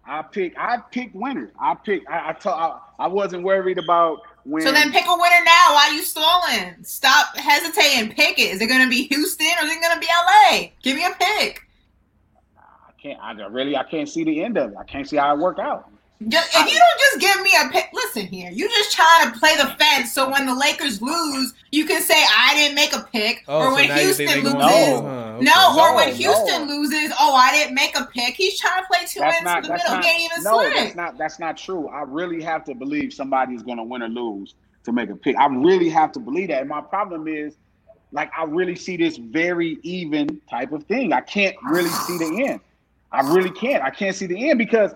[0.05, 0.55] I pick.
[0.59, 1.51] I picked winners.
[1.61, 2.09] I picked.
[2.11, 4.63] I I, I I wasn't worried about when.
[4.65, 5.75] so then pick a winner now.
[5.75, 6.75] Why are you stalling?
[6.83, 8.13] Stop hesitating.
[8.15, 8.51] Pick it.
[8.53, 10.71] Is it going to be Houston or is it going to be LA?
[10.83, 11.63] Give me a pick.
[12.59, 13.21] I can't.
[13.23, 13.77] I really.
[13.77, 14.77] I can't see the end of it.
[14.77, 15.89] I can't see how it work out.
[16.29, 18.51] Just, if you don't just give me a pick, listen here.
[18.51, 22.15] You just trying to play the fence so when the Lakers lose, you can say
[22.15, 24.55] I didn't make a pick, Oh, or so when now Houston loses.
[24.55, 24.59] No.
[24.61, 25.33] huh?
[25.37, 25.45] Okay.
[25.45, 26.75] No, or when Houston no.
[26.75, 28.35] loses, oh, I didn't make a pick.
[28.35, 29.57] He's trying to play two That's ends not.
[29.59, 29.95] in the middle.
[29.95, 30.05] not.
[30.05, 30.75] He ain't even no, slick.
[30.75, 31.19] that's not.
[31.19, 31.89] That's not true.
[31.89, 34.55] I really have to believe somebody is going to win or lose
[34.85, 35.37] to make a pick.
[35.37, 36.61] I really have to believe that.
[36.61, 37.57] And my problem is,
[38.13, 41.13] like, I really see this very even type of thing.
[41.13, 42.61] I can't really see the end.
[43.11, 43.83] I really can't.
[43.83, 44.93] I can't see the end because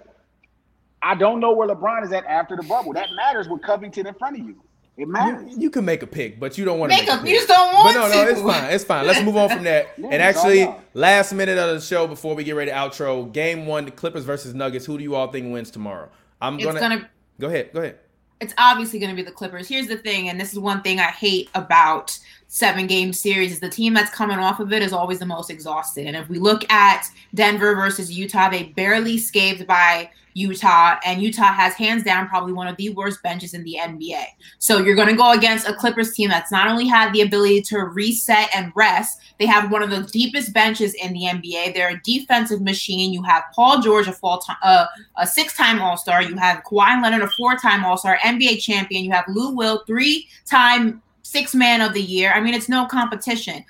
[1.07, 2.93] I don't know where LeBron is at after the bubble.
[2.93, 4.57] That matters with Covington in front of you.
[4.97, 5.53] It matters.
[5.55, 7.21] You, you can make a pick, but you don't want to Make make, a- a
[7.21, 7.29] pick.
[7.31, 8.01] you just don't want to.
[8.01, 8.31] But no, no, to.
[8.33, 8.73] it's fine.
[8.73, 9.07] It's fine.
[9.07, 9.89] Let's move on from that.
[9.99, 13.67] Yeah, and actually, last minute of the show before we get ready to outro, game
[13.67, 14.87] one, the Clippers versus Nuggets.
[14.87, 16.09] Who do you all think wins tomorrow?
[16.41, 17.71] I'm It's gonna, gonna go ahead.
[17.75, 17.99] Go ahead.
[18.41, 19.69] it's obviously going to be the Clippers.
[19.69, 22.19] Here's the thing, and this is one thing I hate about
[22.49, 25.51] seven game series is the team that's coming off of it is always the most
[25.51, 26.07] exhausted.
[26.07, 31.53] And if we look at Denver versus Utah, they barely scathed by Utah, and Utah
[31.55, 34.23] has hands down probably one of the worst benches in the NBA.
[34.59, 37.63] So you're going to go against a Clippers team that's not only had the ability
[37.63, 41.73] to reset and rest, they have one of the deepest benches in the NBA.
[41.73, 43.15] They're a defensive machine.
[43.15, 44.85] You have Paul George, a full time, uh,
[45.17, 46.23] a six-time All-Star.
[46.23, 49.05] You have Kawhi Leonard, a four-time All-Star, NBA champion.
[49.05, 52.33] You have Lou Will, three-time six man of the year.
[52.33, 53.64] I mean, it's no competition.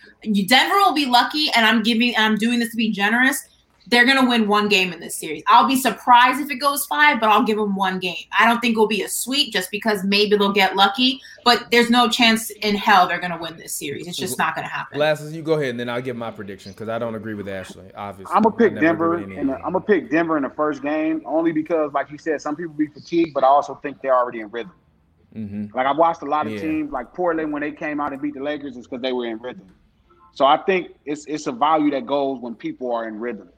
[0.46, 3.48] Denver will be lucky, and I'm giving, I'm doing this to be generous.
[3.88, 5.44] They're gonna win one game in this series.
[5.46, 8.24] I'll be surprised if it goes five, but I'll give them one game.
[8.36, 11.88] I don't think it'll be a sweep just because maybe they'll get lucky, but there's
[11.88, 14.09] no chance in hell they're gonna win this series.
[14.09, 14.98] It's just not gonna happen.
[14.98, 17.48] Glasses, you go ahead, and then I'll give my prediction because I don't agree with
[17.48, 17.86] Ashley.
[17.94, 20.42] Obviously, I'm gonna pick Denver, agree with any and of I'm gonna pick Denver in
[20.42, 23.76] the first game only because, like you said, some people be fatigued, but I also
[23.76, 24.72] think they're already in rhythm.
[25.35, 25.74] Mhm.
[25.74, 26.61] Like I've watched a lot of Yeah.
[26.61, 29.27] teams, like Portland, when they came out and beat the Lakers, it's because they were
[29.27, 29.66] in rhythm.
[30.35, 33.49] So I think it's it's a value that goes when people are in rhythm.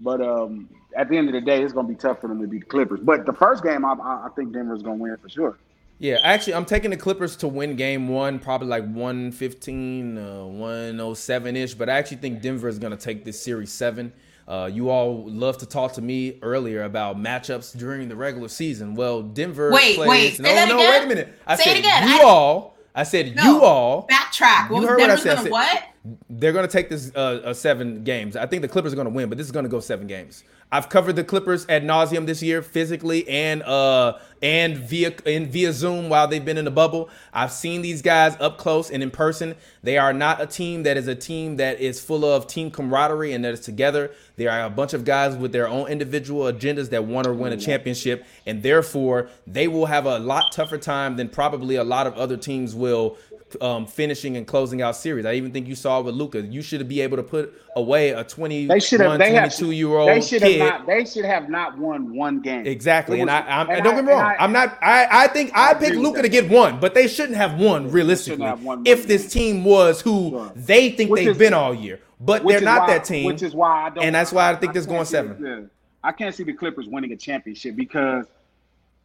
[0.00, 2.46] But um, at the end of the day, it's gonna be tough for them to
[2.46, 3.00] beat the Clippers.
[3.00, 5.58] But the first game, I, I I think Denver's gonna win for sure.
[5.98, 11.54] Yeah, actually, I'm taking the Clippers to win game one, probably like 115, uh, 107
[11.54, 11.74] ish.
[11.74, 14.12] But I actually think Denver is going to take this series seven.
[14.48, 18.94] Uh, you all love to talk to me earlier about matchups during the regular season.
[18.94, 20.08] Well, Denver Wait, plays.
[20.08, 20.90] wait, say no, that no, again?
[20.90, 21.34] wait a minute.
[21.46, 22.08] I Say it said again.
[22.08, 22.76] you I- all.
[22.94, 23.42] I said No.
[23.44, 24.06] you all.
[24.08, 24.68] Backtrack.
[24.68, 25.38] You What was heard what I said.
[25.38, 25.82] I said- what?
[26.28, 28.34] They're going to take this uh, uh, seven games.
[28.36, 30.06] I think the Clippers are going to win, but this is going to go seven
[30.08, 30.42] games.
[30.72, 35.70] I've covered the Clippers ad nauseum this year, physically and uh and via and via
[35.70, 37.10] Zoom while they've been in the bubble.
[37.30, 39.54] I've seen these guys up close and in person.
[39.82, 43.34] They are not a team that is a team that is full of team camaraderie
[43.34, 44.12] and that is together.
[44.36, 47.52] They are a bunch of guys with their own individual agendas that want to win
[47.52, 52.06] a championship, and therefore they will have a lot tougher time than probably a lot
[52.06, 53.18] of other teams will
[53.60, 55.26] um, finishing and closing out series.
[55.26, 56.40] I even think you saw with Luka.
[56.42, 59.18] You should be able to put away a 21, They should have.
[59.18, 60.58] They have 22 year old They should have kid.
[60.60, 60.86] not.
[60.86, 62.66] They should have not won one game.
[62.66, 64.20] Exactly, It and I, I'm, and don't I- get me wrong.
[64.22, 64.78] I- I'm not.
[64.82, 67.90] I, I think I, I picked Luka to get one, but they shouldn't have won
[67.90, 68.44] realistically.
[68.44, 70.52] have won if this team was who Sure.
[70.54, 73.24] they think Which they've is- been all year, but they're not why- that team.
[73.26, 74.04] Which is why I don't.
[74.04, 75.42] and that's why I think this going seven.
[75.42, 75.70] the-
[76.04, 78.26] I can't see the Clippers winning a championship because,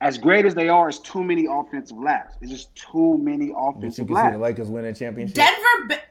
[0.01, 2.35] as great as they are, it's too many offensive laps.
[2.41, 4.09] It's just too many offensive laps.
[4.09, 5.35] You can see the Lakers winning a championship.
[5.35, 6.01] Denver.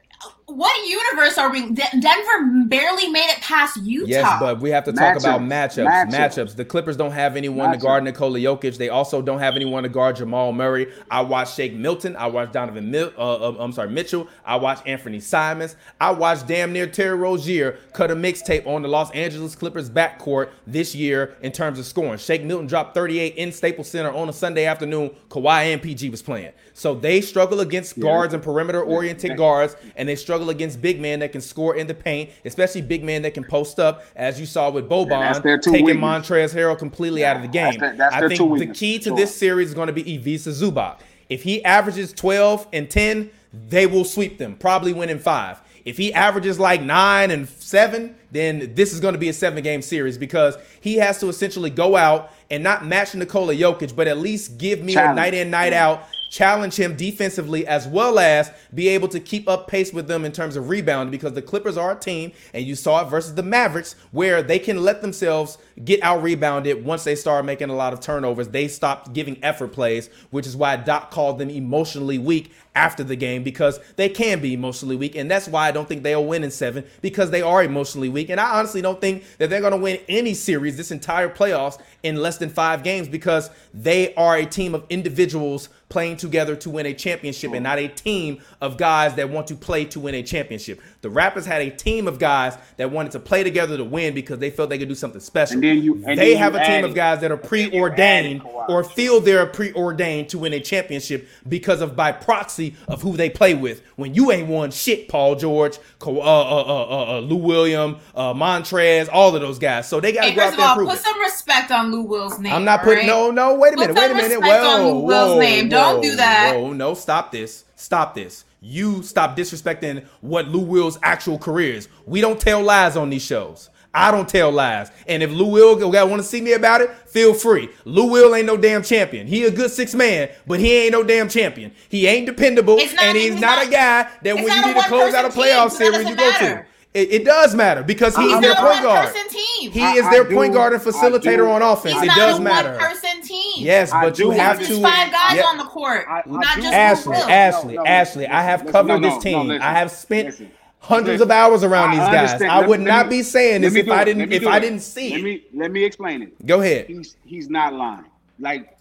[0.47, 1.71] Ba- What universe are we?
[1.71, 4.07] De- Denver barely made it past Utah.
[4.07, 5.85] Yes, but we have to talk about Matchups.
[5.85, 6.09] matchups.
[6.09, 6.13] Matchups.
[6.13, 6.55] Matchups.
[6.55, 8.77] The Clippers don't have anyone to guard Nikola Jokic.
[8.77, 10.91] They also don't have anyone to guard Jamal Murray.
[11.11, 12.15] I watched Shake Milton.
[12.15, 14.27] I watched Donovan Mil- uh, uh, I'm sorry, Mitchell.
[14.45, 15.75] I watched Anthony Simons.
[15.99, 20.49] I watched damn near Terry Rozier cut a mixtape on the Los Angeles Clippers backcourt
[20.65, 22.17] this year in terms of scoring.
[22.17, 25.11] Shake Milton dropped 38 in Staples Center on a Sunday afternoon.
[25.29, 26.53] Kawhi and PG was playing.
[26.73, 31.01] So they struggle against guards and perimeter oriented guards, and they struggle struggle against big
[31.01, 34.39] men that can score in the paint, especially big men that can post up, as
[34.39, 36.03] you saw with Boban taking weakness.
[36.03, 37.79] Montrezl Harrell completely yeah, out of the game.
[37.79, 39.15] That's that's I think the key to sure.
[39.15, 40.99] this series is going to be Ivica Zubac.
[41.29, 45.59] If he averages 12 and 10, they will sweep them, probably winning five.
[45.83, 49.63] If he averages like nine and seven, then this is going to be a seven
[49.63, 54.07] game series because he has to essentially go out and not match Nikola Jokic, but
[54.07, 55.17] at least give me Challenge.
[55.17, 59.47] a night in, night out challenge him defensively as well as be able to keep
[59.47, 62.65] up pace with them in terms of rebounding because the Clippers are a team and
[62.65, 67.03] you saw it versus the Mavericks where they can let themselves get out rebounded once
[67.03, 68.49] they start making a lot of turnovers.
[68.49, 73.15] They stopped giving effort plays, which is why Doc called them emotionally weak after the
[73.15, 75.15] game because they can be emotionally weak.
[75.15, 78.29] And that's why I don't think they'll win in seven because they are emotionally weak.
[78.29, 81.79] And I honestly don't think that they're going to win any series this entire playoffs
[82.03, 86.69] in less than five games because they are a team of individuals playing together to
[86.69, 90.15] win a championship and not a team of guys that want to play to win
[90.15, 90.81] a championship.
[91.01, 94.39] The Raptors had a team of guys that wanted to play together to win because
[94.39, 95.63] they felt they could do something special.
[95.63, 100.29] You, and they have a team of guys that are preordained or feel they're preordained
[100.29, 103.81] to win a championship because of by proxy of who they play with.
[103.95, 109.41] When you ain't won shit, Paul George, uh, uh, uh, Lou William, Montrez, all of
[109.41, 109.87] those guys.
[109.87, 111.03] So they got to hey, go out there and prove put it.
[111.03, 112.53] some respect on Lou Will's name.
[112.53, 113.07] I'm not putting right?
[113.07, 113.55] no, no.
[113.55, 114.41] Wait a minute, wait a minute.
[114.41, 115.69] Whoa, Lou Will's whoa, name.
[115.69, 116.53] Don't whoa, do that.
[116.55, 117.65] Whoa, no, stop this.
[117.75, 118.45] Stop this.
[118.59, 121.87] You stop disrespecting what Lou Will's actual career is.
[122.05, 123.69] We don't tell lies on these shows.
[123.97, 124.91] I don't tell lies.
[125.07, 127.69] And if Lou Will want to see me about it, feel free.
[127.83, 129.25] Lou Will ain't no damn champion.
[129.25, 131.71] He a good six man, but he ain't no damn champion.
[131.89, 134.81] He ain't dependable, not, and he's, he's not, not, a guy that when you need
[134.81, 136.65] to close out a playoff team, series, you go to.
[136.93, 139.13] It, it, does matter because he is their point guard.
[139.29, 139.71] Team.
[139.71, 141.99] He I, is their I point guard and facilitator on offense.
[142.01, 142.75] He's it does matter.
[142.79, 143.65] Person team.
[143.65, 144.81] Yes, but you have to.
[144.81, 145.43] Five guys yeah.
[145.43, 147.15] on the court, not just Ashley.
[147.15, 148.21] Ashley, no, no, Ashley.
[148.21, 149.51] Listen, I have covered no, this team.
[149.51, 150.27] I have spent.
[150.27, 152.41] Listen, hundreds of hours around these guys.
[152.41, 155.43] I would not be saying this if I didn't if I didn't see let me,
[155.53, 156.45] Let me explain it.
[156.45, 156.87] Go ahead.
[156.87, 158.05] He's he's not lying.
[158.39, 158.77] Like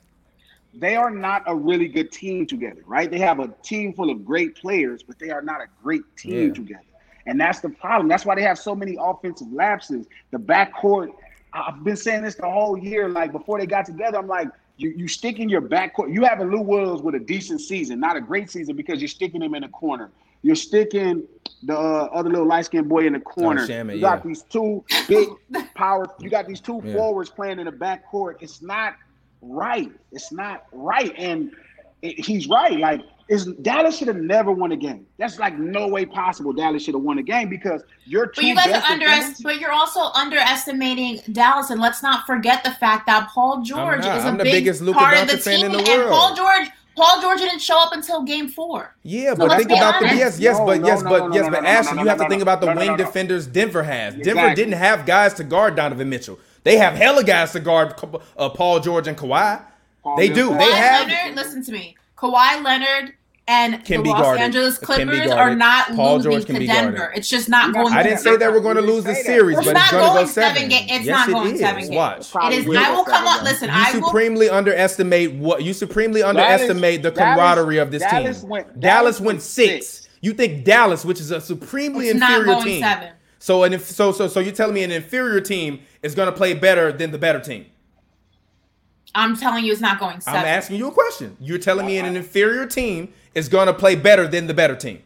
[0.75, 3.11] they are not a really good team together, right?
[3.11, 6.49] They have a team full of great players, but they are not a great team
[6.49, 6.55] yeah.
[6.55, 6.83] together.
[7.27, 8.09] And that's the problem.
[8.09, 10.07] That's why they have so many offensive lapses.
[10.31, 11.13] The backcourt,
[11.53, 13.09] I've been saying this the whole year.
[13.09, 16.13] Like before they got together, I'm like, you you stick in your backcourt.
[16.13, 19.09] You have a Lou Williams with a decent season, not a great season because you're
[19.09, 20.11] sticking him in a corner.
[20.47, 21.25] You're sticking
[21.65, 23.65] the uh, other little light skinned boy in the corner.
[23.65, 24.29] Oh, Shamet, you got yeah.
[24.29, 25.29] these two big
[25.75, 26.07] power.
[26.21, 26.95] You got these two yeah.
[26.95, 28.37] forwards playing in the backcourt.
[28.39, 28.95] It's not
[29.43, 29.91] right.
[30.13, 31.13] It's not right.
[31.19, 31.51] And
[32.03, 32.79] it, he's right.
[32.79, 35.05] Like is Dallas should have never won a game.
[35.19, 36.53] That's like no way possible.
[36.53, 38.31] Dallas should have won a game because you're.
[38.33, 39.43] But you guys are underestimating.
[39.43, 44.25] But you're also underestimating Dallas, and let's not forget the fact that Paul George is
[44.25, 46.69] a big part of the team, the and Paul George.
[46.97, 48.97] Paul George didn't show up until game four.
[49.03, 50.15] Yeah, so but think about honest.
[50.15, 52.29] the yes, yes, no, but no, yes, no, but yes, but Ashley, you have to
[52.29, 54.15] think about the wing defenders Denver has.
[54.15, 54.33] Exactly.
[54.33, 56.39] Denver didn't have guys to guard Donovan Mitchell.
[56.65, 57.95] They have hella guys to guard
[58.37, 59.63] uh, Paul George and Kawhi.
[60.03, 60.51] Paul they do.
[60.51, 61.09] Kawhi they have.
[61.09, 61.97] Leonard, listen to me.
[62.17, 63.15] Kawhi Leonard
[63.49, 64.43] and can the Los guarded.
[64.43, 66.97] Angeles Clippers are not Paul losing George to Denver.
[66.97, 67.19] Guarded.
[67.19, 67.93] It's just not going.
[67.95, 70.13] I didn't say that we're going to lose the series, it's but it's not going
[70.13, 70.57] to go seven.
[70.57, 71.95] seven ga- it's yes, not going it seven games.
[71.95, 72.53] Watch.
[72.53, 72.77] It is.
[72.77, 73.43] I will come up.
[73.43, 78.51] Listen, you I supremely underestimate what you supremely underestimate the camaraderie of this Dallas team.
[78.51, 80.09] Went, Dallas, went six.
[80.21, 83.13] You think Dallas, which is a supremely inferior team, seven.
[83.39, 86.37] so and if so, so so you're telling me an inferior team is going to
[86.37, 87.67] play better than the better team?
[89.17, 90.41] I'm telling you, it's not going seven.
[90.41, 91.37] I'm asking you a question.
[91.41, 95.03] You're telling me an inferior team is going to play better than the better team.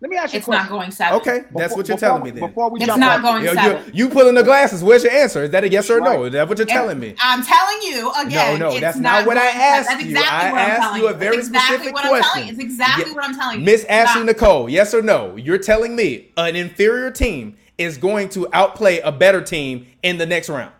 [0.00, 0.38] Let me ask you.
[0.38, 1.18] It's not going seven.
[1.18, 2.30] Okay, that's what you're before, telling me.
[2.30, 3.86] Then before we it's not going you seven.
[3.86, 4.84] You, you pulling the glasses.
[4.84, 5.44] Where's your answer?
[5.44, 6.24] Is that a yes or no?
[6.24, 7.14] Is that what you're telling me?
[7.18, 8.58] I'm telling you again.
[8.58, 9.96] No, no, that's not, not what I asked you.
[9.96, 10.54] that's exactly you.
[10.56, 12.48] I'm asked you a very exactly specific question.
[12.48, 13.14] It's exactly yeah.
[13.14, 13.64] what I'm telling you.
[13.64, 15.36] Miss Ashley Nicole, yes or no?
[15.36, 20.26] You're telling me an inferior team is going to outplay a better team in the
[20.26, 20.72] next round.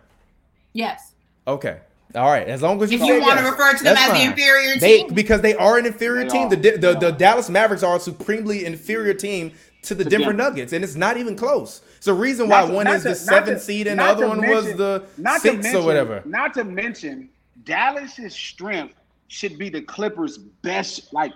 [0.73, 1.13] Yes.
[1.47, 1.79] Okay.
[2.15, 4.05] All right, as long as you if you want yes, to refer to them as
[4.07, 4.15] fine.
[4.15, 6.47] the inferior they, team, because they are an inferior they team.
[6.47, 6.49] Are.
[6.51, 9.51] The, the, the, the Dallas Mavericks are a supremely inferior team
[9.81, 11.81] to the to Denver Nuggets, and it's not even close.
[11.97, 14.39] It's the reason why not one is to, the seventh seed and the other one
[14.39, 15.05] mention, was the
[15.39, 16.23] sixth mention, or whatever.
[16.25, 17.29] Not to mention,
[17.65, 18.95] Dallas's strength
[19.27, 21.13] should be the Clippers' best.
[21.13, 21.33] Like,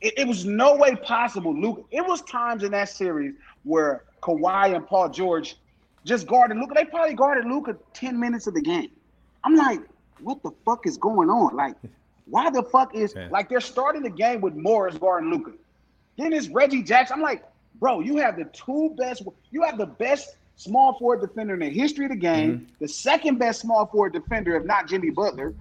[0.00, 1.54] it, it was no way possible.
[1.54, 5.56] Luke, it was times in that series where Kawhi and Paul George
[6.04, 6.74] just guarded Luka.
[6.74, 8.90] They probably guarded Luka ten minutes of the game.
[9.44, 9.80] I'm like,
[10.24, 11.56] what the fuck is going on?
[11.56, 11.76] Like,
[12.26, 15.52] why the fuck is like they're starting the game with Morris guarding Luka.
[16.16, 17.16] Then it's Reggie Jackson.
[17.16, 17.44] I'm like,
[17.80, 21.68] bro, you have the two best, you have the best small forward defender in the
[21.68, 22.64] history of the game, mm-hmm.
[22.80, 25.54] the second best small forward defender, if not Jimmy Butler,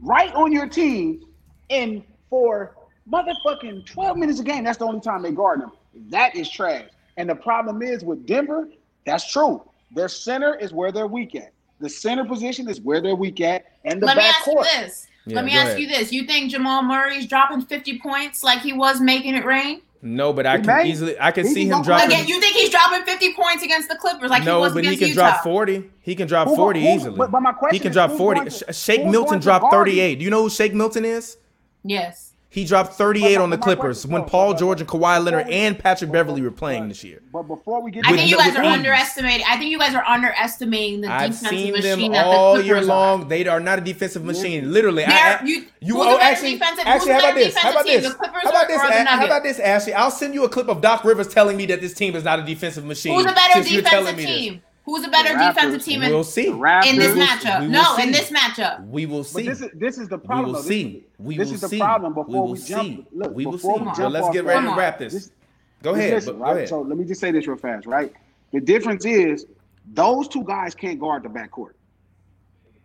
[0.00, 1.24] right on your team.
[1.70, 2.74] And for
[3.10, 5.72] motherfucking 12 minutes a game, that's the only time they guard them.
[6.10, 6.88] That is trash.
[7.16, 8.68] And the problem is with Denver,
[9.06, 9.62] that's true.
[9.94, 11.52] Their center is where they're weak at.
[11.82, 14.66] The center position is where they're weak at, and the Let me back ask court.
[14.72, 15.06] you this.
[15.26, 15.80] Yeah, Let me ask ahead.
[15.80, 16.12] you this.
[16.12, 19.82] You think Jamal Murray's dropping 50 points like he was making it rain?
[20.00, 20.88] No, but I He can may.
[20.88, 22.06] easily I can He see can him go dropping.
[22.06, 24.84] Again, you think he's dropping 50 points against the Clippers like he no, was but
[24.84, 25.30] he can Utah?
[25.30, 25.90] drop 40.
[26.00, 27.16] He can drop Who- 40 who- easily.
[27.16, 28.40] but- but my question he can is, drop 40.
[28.40, 30.18] going to- Shake Milton dropped 38.
[30.18, 31.36] Do you know who Shake Milton is?
[31.84, 32.31] Yes.
[32.52, 36.18] He dropped 38 on the Clippers when Paul George and Kawhi Leonard and Patrick but-
[36.18, 37.22] Beverley were playing this year.
[37.32, 39.46] But before we get I think you guys are underestimating.
[39.48, 42.82] I think you guys are underestimating the I've defensive seen them that all the year
[42.82, 43.22] long.
[43.22, 43.24] Are.
[43.24, 44.70] They are not a defensive machine.
[44.70, 47.56] Literally, I, I- you- you oh, actually, actually, how about this?
[47.56, 48.02] How about this?
[48.02, 48.82] team, the Clippers How about this?
[48.82, 49.94] or the Ash- How about this, Ashley?
[49.94, 52.38] I'll send you a clip of Doc Rivers telling me that this team is not
[52.38, 53.14] a defensive machine.
[53.14, 54.62] Who's a better since you're telling defensive team?
[54.84, 55.54] Who's a better Raptors.
[55.54, 56.48] defensive team in, We'll see.
[56.48, 57.60] In this matchup?
[57.60, 58.02] we No, see.
[58.02, 58.84] in this matchup.
[58.88, 59.46] We will But see.
[59.48, 60.46] this is this is the problem.
[60.46, 60.68] we will though.
[60.68, 60.82] This see.
[60.96, 61.78] is- We this will is the see.
[61.78, 62.14] problem.
[62.14, 63.06] We Before will we, jump, see.
[63.12, 63.80] look, we will before see.
[63.80, 65.12] we But jump let's off get ready to wrap this.
[65.12, 65.30] This-
[65.82, 66.14] Go ahead.
[66.14, 66.50] listen, but- right?
[66.50, 66.68] Go ahead.
[66.68, 68.12] So let me just say this real fast, right?
[68.52, 69.46] The difference is
[69.94, 71.72] those two guys can't guard the backcourt.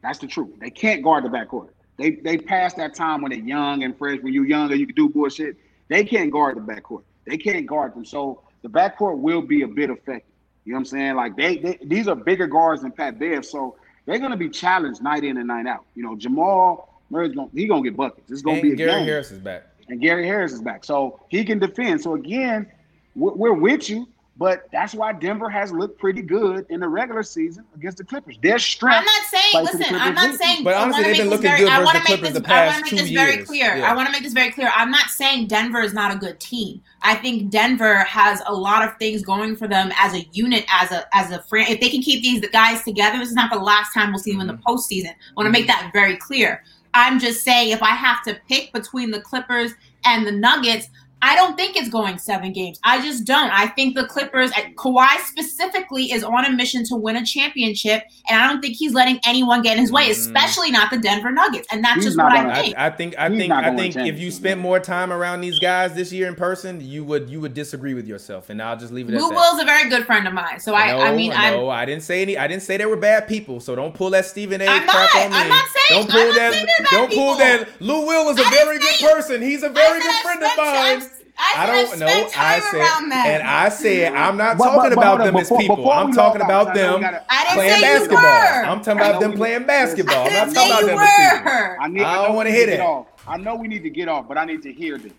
[0.03, 0.51] That's the truth.
[0.59, 1.69] They can't guard the backcourt.
[1.97, 4.19] They they passed that time when they're young and fresh.
[4.21, 5.57] When you're younger, you can do bullshit.
[5.87, 7.01] They can't guard the backcourt.
[7.25, 8.05] They can't guard them.
[8.05, 10.31] So the backcourt will be a bit affected.
[10.67, 11.15] You know what I'm saying?
[11.15, 15.01] Like they, they these are bigger guards than Pat Bev, so they're gonna be challenged
[15.01, 15.85] night in and night out.
[15.95, 18.29] You know, Jamal Murray's gonna he gonna get buckets.
[18.31, 19.63] It's gonna And be a Gary game Harris is back.
[19.87, 22.01] and Gary Harris is back, so he can defend.
[22.01, 22.67] So again,
[23.15, 24.07] we're, we're with you,
[24.39, 28.37] but that's why Denver has looked pretty good in the regular season against the Clippers.
[28.41, 28.97] Their strength.
[28.99, 29.65] I'm not saying.
[29.65, 30.63] Listen, I'm not with saying.
[30.63, 32.43] But I honestly, they've been looking very- good I versus wanna the make Clippers this-
[32.43, 33.75] the I wanna make two this very clear.
[33.77, 33.91] Yeah.
[33.91, 34.71] I want to make this very clear.
[34.75, 36.81] I'm not saying Denver is not a good team.
[37.01, 40.91] I think Denver has a lot of things going for them as a unit, as
[40.91, 41.67] a as a fran.
[41.69, 44.31] If they can keep these guys together, this is not the last time we'll see
[44.31, 44.57] them in Mm-hmm.
[44.57, 45.09] the postseason.
[45.09, 46.63] I want to make that very clear.
[46.93, 49.73] I'm just saying, if I have to pick between the Clippers
[50.05, 50.89] and the Nuggets,
[51.21, 52.79] I don't think it's going seven games.
[52.83, 53.49] I just don't.
[53.49, 58.39] I think the Clippers, Kawhi specifically, is on a mission to win a championship, and
[58.39, 60.11] I don't think he's letting anyone get in his way, Mm.
[60.11, 61.67] especially not the Denver Nuggets.
[61.71, 62.77] And that's He's just what gonna- I think.
[62.77, 65.59] I, I think I He's think I think if you spent more time around these
[65.59, 68.93] guys this year in person, you would you would disagree with yourself, and I'll just
[68.93, 69.23] leave it at that.
[69.23, 69.35] Lou that.
[69.35, 71.85] Will's a very good friend of mine, so I, no, I mean, I'm, no, I
[71.85, 72.37] didn't say any.
[72.37, 73.59] I didn't say they were bad people.
[73.59, 74.67] So don't pull that Stephen A.
[74.67, 75.25] I'm crap not.
[75.25, 75.37] on me.
[75.37, 76.53] I'm not saying- Don't pull I'm not that.
[76.53, 77.37] saying they're bad don't pull people.
[77.37, 77.67] that.
[77.81, 79.41] Lou Will is a very good person.
[79.41, 81.06] He's a very good friend of mine.
[81.37, 82.29] Time- I, I don't know.
[82.35, 85.27] I said, around and I said I'm not But- talking but- but about hold on,
[85.27, 85.91] them as people.
[85.91, 88.25] I'm talking about I know we them gotta- playing basketball.
[88.25, 90.27] I'm talking about them we- playing basketball.
[90.27, 91.51] I'm not talking about them as people.
[91.79, 92.85] I, need, I I don't wanna need hear to get that.
[92.85, 93.07] off.
[93.27, 95.11] I know we need to get off, but I need to hear this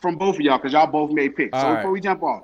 [0.00, 1.54] from both of y'all because y'all both made picks.
[1.54, 1.76] All so right.
[1.76, 2.42] before we jump off,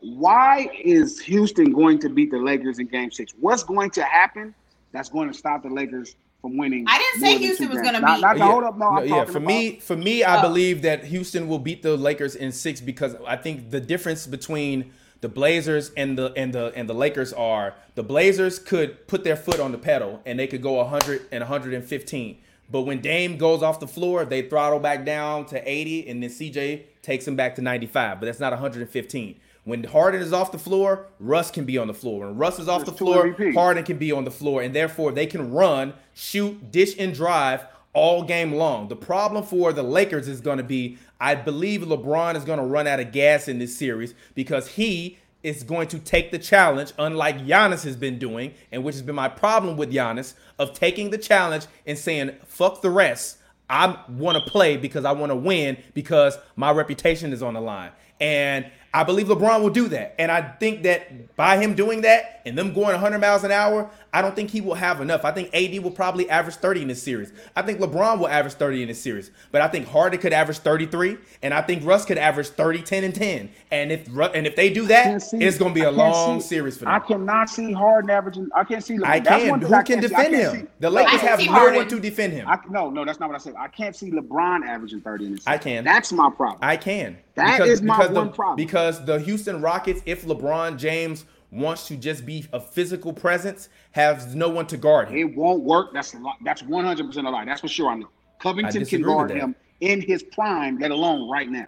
[0.00, 3.32] why is Houston going to beat the Lakers in Game Six?
[3.38, 4.54] What's going to happen
[4.92, 6.84] that's going to stop the Lakers from winning?
[6.86, 8.46] I didn't say Houston was gonna Not, beat- not to Yeah.
[8.50, 8.76] hold up.
[8.78, 9.24] No, I'm yeah.
[9.24, 10.42] For about- me, for me, I Oh.
[10.42, 14.90] believe that Houston will beat the Lakers in six because I think the difference between
[15.22, 19.36] the Blazers and the and the and the Lakers are the Blazers could put their
[19.36, 22.36] foot on the pedal and they could go 100 and 115.
[22.70, 26.30] But when Dame goes off the floor, they throttle back down to 80, and then
[26.30, 28.18] CJ takes him back to 95.
[28.18, 29.36] But that's not 115.
[29.64, 32.26] When Harden is off the floor, Russ can be on the floor.
[32.26, 33.52] When Russ is off the There's two floor.
[33.52, 37.64] Harden can be on the floor, and therefore they can run, shoot, dish, and drive
[37.92, 38.88] all game long.
[38.88, 42.64] The problem for the Lakers is going to be, I believe LeBron is going to
[42.64, 46.92] run out of gas in this series because he is going to take the challenge,
[46.98, 51.10] unlike Giannis has been doing, and which has been my problem with Giannis, of taking
[51.10, 53.38] the challenge and saying, fuck the rest.
[53.68, 57.60] I want to play because I want to win because my reputation is on the
[57.60, 57.90] line.
[58.20, 60.14] And I believe LeBron will do that.
[60.18, 63.90] And I think that by him doing that and them going 100 miles an hour,
[64.12, 65.24] I don't think he will have enough.
[65.24, 67.32] I think AD will probably average 30 in this series.
[67.56, 69.30] I think LeBron will average 30 in this series.
[69.50, 73.04] But I think Harden could average 33, and I think Russ could average 30, 10,
[73.04, 73.48] and 10.
[73.70, 76.48] And if and if they do that, see- it's going to be a long see-
[76.48, 76.92] series for them.
[76.94, 78.50] I cannot see Harden averaging.
[78.54, 78.98] I can't see.
[79.02, 79.50] I that's can.
[79.50, 80.08] one Who I can can't see.
[80.08, 80.52] Defend him?
[80.52, 81.76] see- The Lakers have no Harden.
[81.76, 82.46] one to defend him.
[82.46, 83.54] I, no, no, that's not what I said.
[83.58, 85.44] I can't see LeBron averaging 30 in this.
[85.44, 85.60] Series.
[85.60, 85.84] I can.
[85.84, 86.58] That's my problem.
[86.60, 87.16] I can.
[87.34, 88.56] That because, is my because one the, problem.
[88.56, 94.34] Because the Houston Rockets, if LeBron James wants to just be a physical presence, has
[94.34, 95.16] no one to guard him.
[95.18, 95.92] It won't work.
[95.92, 96.36] That's a lot.
[96.42, 97.44] That's 100 percent a lie.
[97.44, 97.90] That's for sure.
[97.90, 98.08] I know.
[98.40, 101.66] Covington can guard him in his prime, let alone right now.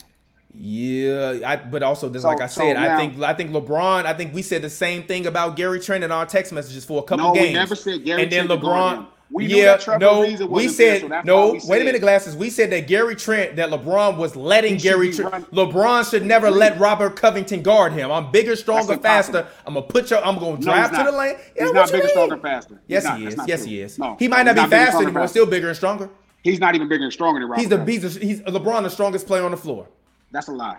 [0.57, 4.07] Yeah, I, but also, just So- like I so said, I think I think LeBron.
[4.07, 7.01] I think we said the same thing about Gary Trent in our text messages for
[7.01, 7.55] a couple No, we games.
[7.55, 9.07] never said Gary and then Trent LeBron.
[9.35, 11.55] We yeah, no, we said no.
[11.55, 12.37] we wait a minute, glasses.
[12.37, 15.51] We said that Gary Trent, that LeBron was letting Gary Trent.
[15.51, 18.13] LeBron should never let Robert Covington guard him.
[18.13, 19.49] I'm bigger, stronger, faster.
[19.67, 20.25] I'm gonna put your.
[20.25, 21.35] I'm gonna drive he's to the lane.
[21.57, 22.11] Yeah, he's not bigger, mean?
[22.11, 22.81] stronger, faster.
[22.87, 23.19] Yes, not.
[23.19, 23.37] he is.
[23.45, 23.71] Yes, true.
[23.71, 23.99] he is.
[23.99, 25.23] No, he might he's not be bigger, fast stronger, anymore.
[25.25, 25.33] faster.
[25.33, 26.11] Still bigger and stronger.
[26.45, 27.61] He's not even bigger and stronger than Robert.
[27.61, 29.89] He's the he's, he's LeBron, the strongest player on the floor.
[30.31, 30.79] That's a lie.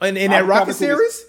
[0.00, 1.24] And in that Rocket series,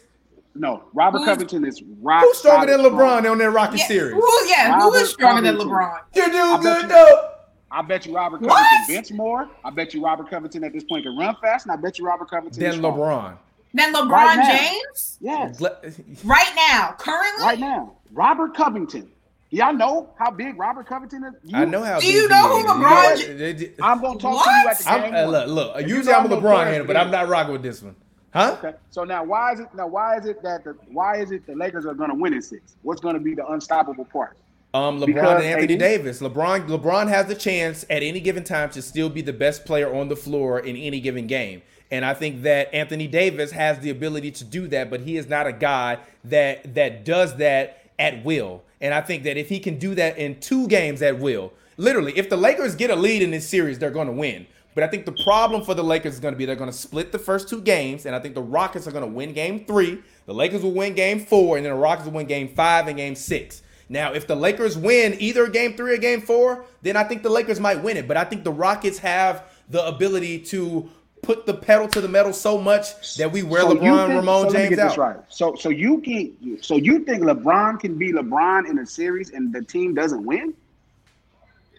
[0.55, 2.21] No, Robert Who's- Covington is rock.
[2.23, 3.27] Who's stronger than LeBron strong.
[3.27, 4.13] on that Rocky Yeah, series?
[4.13, 5.99] Who, yeah, Robert is stronger than LeBron?
[6.13, 7.29] You do I good you- though.
[7.71, 8.49] I bet you Robert What?
[8.63, 9.49] Covington bench more.
[9.65, 12.05] I bet you Robert Covington at this point can run fast, and I bet you
[12.05, 12.97] Robert Covington Than strong.
[12.99, 13.33] LeBron.
[13.73, 14.59] Then LeBron Right.
[14.59, 15.17] James?
[15.19, 15.77] Yes, Le-
[16.23, 17.43] Right now, currently?
[17.43, 19.09] right now, Robert Covington.
[19.49, 21.33] Y'all know how big Robert Covington is.
[21.43, 21.99] You- I know how.
[21.99, 22.65] Do big you know who is.
[22.65, 23.89] LeBron You know what?
[23.91, 25.01] I'm gonna talk to you at the What?
[25.01, 25.15] game.
[25.15, 25.75] I'm, uh, look, look.
[25.81, 27.81] If you Usually know I'm a LeBron Lawrence hater, but I'm not rocking with this
[27.81, 27.95] one.
[28.33, 28.57] Huh?
[28.57, 28.75] Okay.
[28.89, 29.67] So now, why is it?
[29.75, 32.33] Now, why is it that the why is it the Lakers are going to win
[32.33, 32.75] in six?
[32.81, 34.37] What's going to be the unstoppable part?
[34.73, 35.79] Um, LeBron Because and Anthony AD?
[35.79, 36.19] Davis.
[36.19, 39.93] LeBron LeBron has the chance at any given time to still be the best player
[39.93, 41.61] on the floor in any given game.
[41.91, 45.29] And I think that Anthony Davis has the ability to do that, but he is
[45.29, 48.63] not a guy that that does that at will.
[48.81, 52.17] And I think that if he can do that in two games at will, literally,
[52.17, 54.47] if the Lakers get a lead in this series, they're going to win.
[54.75, 56.75] But I think the problem for the Lakers is going to be they're going to
[56.77, 59.65] split the first two games, and I think the Rockets are going to win game
[59.65, 60.01] three.
[60.25, 62.97] The Lakers will win game four, and then the Rockets will win game five and
[62.97, 63.61] game six.
[63.89, 67.29] Now, if the Lakers win either game three or game four, then I think the
[67.29, 68.07] Lakers might win it.
[68.07, 70.89] But I think the Rockets have the ability to
[71.21, 74.49] put the pedal to the metal so much that we wear So LeBron, think- Ramon
[74.49, 74.97] so James out.
[74.97, 75.17] right.
[75.29, 79.53] So, so you can, so you think LeBron can be LeBron in a series and
[79.53, 80.53] the team doesn't win?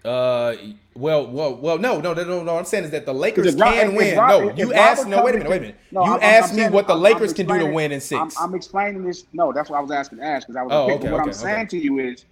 [0.05, 0.55] Uh,
[0.95, 2.59] well, well, well, no, no, no, no, no.
[2.59, 4.17] I'm saying is that the Lakers can win.
[4.17, 5.07] No, you asked.
[5.07, 5.77] No, wait a minute, wait a minute.
[5.91, 7.67] No, you I'm- asked I'm me saying- what the I'm- Lakers I'm can do to
[7.73, 9.25] win in 6 I'm, I'm explaining this.
[9.33, 10.73] No, that's what I was asking Ash because I was.
[10.73, 11.67] Oh, okay, what okay, I'm saying okay.
[11.69, 12.27] to you is,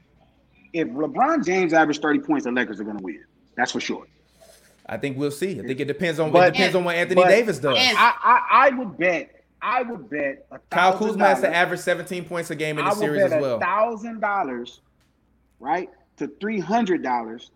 [0.75, 3.25] if LeBron James averaged 30 points, the Lakers are going to win.
[3.57, 4.07] That's for sure.
[4.87, 5.59] I think we'll see.
[5.59, 6.31] I think it depends on.
[6.31, 7.79] But- it depends on what Anthony but- Davis does.
[7.79, 9.43] I, I, I would bet.
[9.63, 10.45] I would bet.
[10.51, 13.41] a Kyle Kuzma has to average 17 points a game in the series bet as
[13.41, 13.61] well.
[13.61, 14.81] thousand dollars,
[15.61, 17.51] right, to three hundred dollars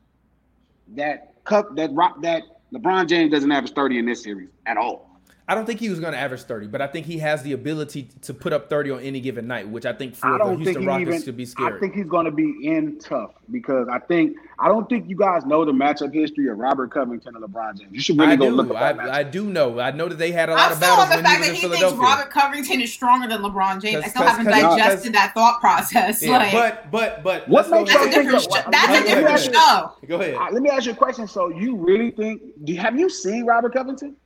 [0.94, 5.05] that cup that rock that LeBron James doesn't average thirty in this series at all.
[5.48, 7.52] I don't think he was going to average 30, but I think he has the
[7.52, 10.38] ability to put up 30 on any given night, which I think for I the
[10.38, 11.22] don't Houston think Rockets even.
[11.22, 11.76] should be scary.
[11.76, 15.14] I think he's going to be in tough because I think I don't think you
[15.14, 17.92] guys know the matchup history of Robert Covington and LeBron James.
[17.92, 18.56] You should really I go do.
[18.56, 19.78] look at that I, I do know.
[19.78, 21.30] I know that they had a lot I'm of still on battles the when he
[21.30, 24.02] fact that he thinks Robert Covington is stronger than LeBron James.
[24.04, 26.24] I still haven't digested that thought process.
[26.24, 28.42] Yeah, like, but but but What let's makes go- that's a different.
[28.42, 29.92] Sh- that's a different show.
[30.08, 30.34] Go ahead.
[30.34, 31.28] Uh, let me ask you a question.
[31.28, 32.42] So you really think?
[32.64, 34.16] Do you, have you seen Robert Covington?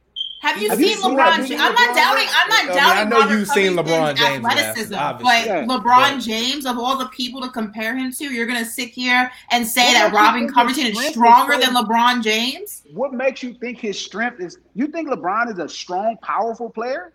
[0.41, 1.37] Have you Have you seen seen LeBron?
[1.43, 1.61] video James?
[1.63, 2.27] I'm not doubting.
[2.35, 2.99] I'm not I mean, doubting.
[2.99, 5.25] I know Robert you've seen LeBron James, athleticism, obviously.
[5.25, 5.65] but Yeah.
[5.67, 9.31] LeBron But- James, of all the people to compare him to, you're gonna sit here
[9.51, 12.83] and say What that makes you Robin Covington is strength is stronger than LeBron James?
[12.95, 14.57] What makes you think his strength is?
[14.75, 17.13] You think LeBron is a strong, powerful player?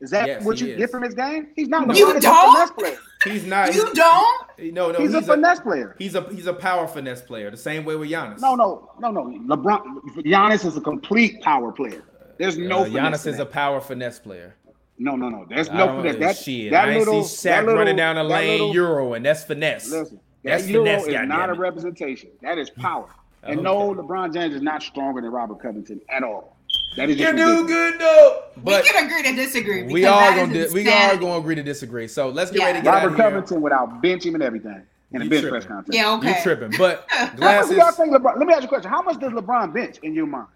[0.00, 0.76] Is that Yes, what you is.
[0.78, 1.48] get from his game?
[1.56, 1.96] He's not.
[1.96, 2.48] You LeBron is don't?
[2.48, 2.98] a finesse player.
[3.24, 3.74] He's not.
[3.74, 4.46] You don't?
[4.74, 4.98] No, no.
[5.00, 5.96] He's, a finesse player.
[5.98, 7.50] He's a he's a power finesse player.
[7.50, 8.40] The same way with Giannis.
[8.40, 9.24] No, no, no, no.
[9.56, 9.82] LeBron,
[10.18, 12.02] Giannis is a complete power player.
[12.38, 13.52] There's no Uh, finesse Giannis is a that.
[13.52, 14.54] power finesse player.
[14.98, 15.46] no, no, no.
[15.48, 16.18] There's no don't, finesse.
[16.18, 16.70] That, shit.
[16.72, 19.24] that I ain't little, see that Shaq little, running down the lane little- Euro, and
[19.24, 19.90] that's finesse.
[19.90, 22.30] Listen, That's that Euro finesse, is not a representation.
[22.42, 23.06] That is power.
[23.44, 23.62] And Okay.
[23.62, 26.56] no, LeBron James is not stronger than Robert Covington at all.
[26.96, 27.70] That is just You do ridiculous.
[27.72, 28.42] good though.
[28.58, 29.82] But we can agree to disagree.
[29.84, 32.08] we because are gonna di- we are gonna agree to disagree.
[32.08, 32.66] So let's get Yeah.
[32.66, 33.24] ready to get out Robert of here.
[33.30, 34.82] Covington without bench him and everything
[35.12, 35.50] in a bench tripping.
[35.50, 35.96] press conference.
[35.96, 36.28] Yeah, okay.
[36.30, 36.74] You tripping?
[36.76, 37.70] But How much glasses.
[37.70, 38.38] do y'all think LeBron?
[38.38, 38.90] Let me ask you a question.
[38.90, 40.46] How much does LeBron bench in your mind?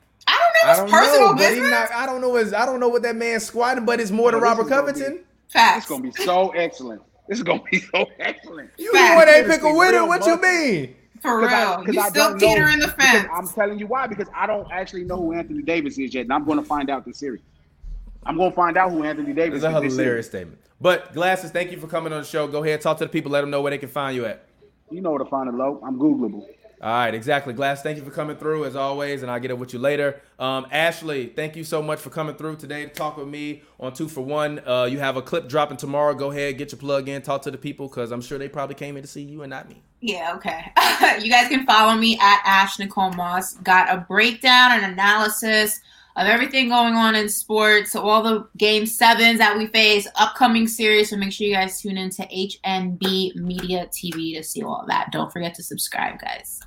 [0.65, 1.71] I I don't know don't personal know, but he's business.
[1.71, 1.93] not.
[1.93, 2.53] I don't know his.
[2.53, 4.69] I don't know what that man's squatting, but it's more than No, this Robert is
[4.69, 5.25] be- Covington.
[5.49, 5.79] Facts.
[5.79, 7.03] It's gonna be so excellent.
[7.29, 8.71] This is gonna be so excellent.
[8.79, 9.11] You Facts.
[9.11, 10.07] the one that pick a winner.
[10.07, 10.49] What you muscle.
[10.51, 10.97] mean?
[11.21, 11.85] For 'Cause I- real.
[11.87, 13.29] 'cause you I still don't know- teetering the because fence.
[13.33, 16.33] I'm telling you why because I don't actually know who Anthony Davis is yet, and
[16.33, 17.41] I'm going to find out this series.
[18.27, 19.65] I'm going to find out who Anthony Davis is.
[19.65, 19.93] It's a is.
[19.93, 20.27] hilarious series.
[20.27, 20.59] statement.
[20.81, 22.49] But glasses, thank you for coming on the show.
[22.49, 24.45] Go ahead, talk to the people, let them know where they can find you at.
[24.91, 25.81] You know where to find it, low.
[25.85, 26.45] I'm Googleable.
[26.83, 27.53] All right, exactly.
[27.53, 30.21] Glass, thank you for coming through as always, and I'll get up with you later.
[30.41, 33.93] Um, Ashley, thank you so much for coming through today to talk with me on
[33.93, 34.61] Two for One.
[34.67, 36.13] Uh, you have a clip dropping tomorrow.
[36.13, 38.75] Go ahead, get your plug in, talk to the people because I'm sure they probably
[38.75, 39.81] came in to see you and not me.
[40.01, 40.73] Yeah, okay.
[41.25, 43.55] you guys can follow me at Ash Nicole Moss.
[43.59, 45.79] Got a breakdown and analysis
[46.17, 50.67] of everything going on in sports, so all the game sevens that we face, upcoming
[50.67, 51.11] series.
[51.11, 55.13] So make sure you guys tune in to H&B Media TV to see all that.
[55.13, 56.61] Don't forget to subscribe, guys.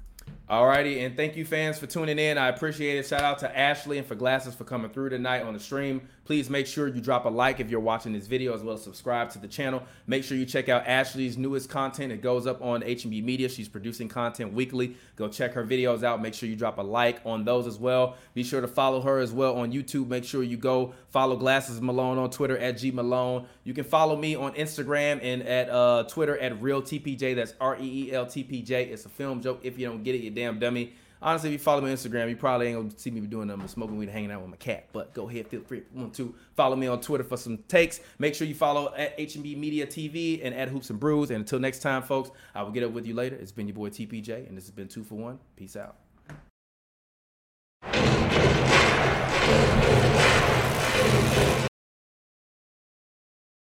[0.47, 2.37] Alrighty, and thank you fans for tuning in.
[2.37, 3.07] I appreciate it.
[3.07, 6.07] Shout out to Ashley and for Glasses for coming through tonight on the stream.
[6.25, 8.83] Please make sure you drop a like if you're watching this video, as well as
[8.83, 9.83] subscribe to the channel.
[10.07, 12.11] Make sure you check out Ashley's newest content.
[12.11, 13.47] It goes up on H&B Media.
[13.47, 14.97] She's producing content weekly.
[15.15, 16.21] Go check her videos out.
[16.23, 18.15] Make sure you drop a like on those as well.
[18.33, 20.07] Be sure to follow her as well on YouTube.
[20.07, 23.45] Make sure you go follow Glasses Malone on Twitter at G Malone.
[23.63, 27.35] You can follow me on Instagram and at uh, Twitter at Reel TPJ.
[27.35, 28.85] That's R E E L T P J.
[28.85, 29.59] It's a film joke.
[29.61, 32.29] If you don't get it, you damn dummy honestly, if you follow me on Instagram,
[32.29, 34.87] you probably ain't gonna see me doing them smoking weed, hanging out with my cat.
[34.93, 37.57] But go ahead, feel free if you want to follow me on Twitter for some
[37.67, 37.99] takes.
[38.19, 41.29] Make sure you follow at H&B Media TV and at Hoops and Brews.
[41.29, 43.35] And until next time, folks, I will get up with you later.
[43.35, 45.39] It's been your boy TPJ, and this has been Two for One.
[45.55, 45.95] Peace out.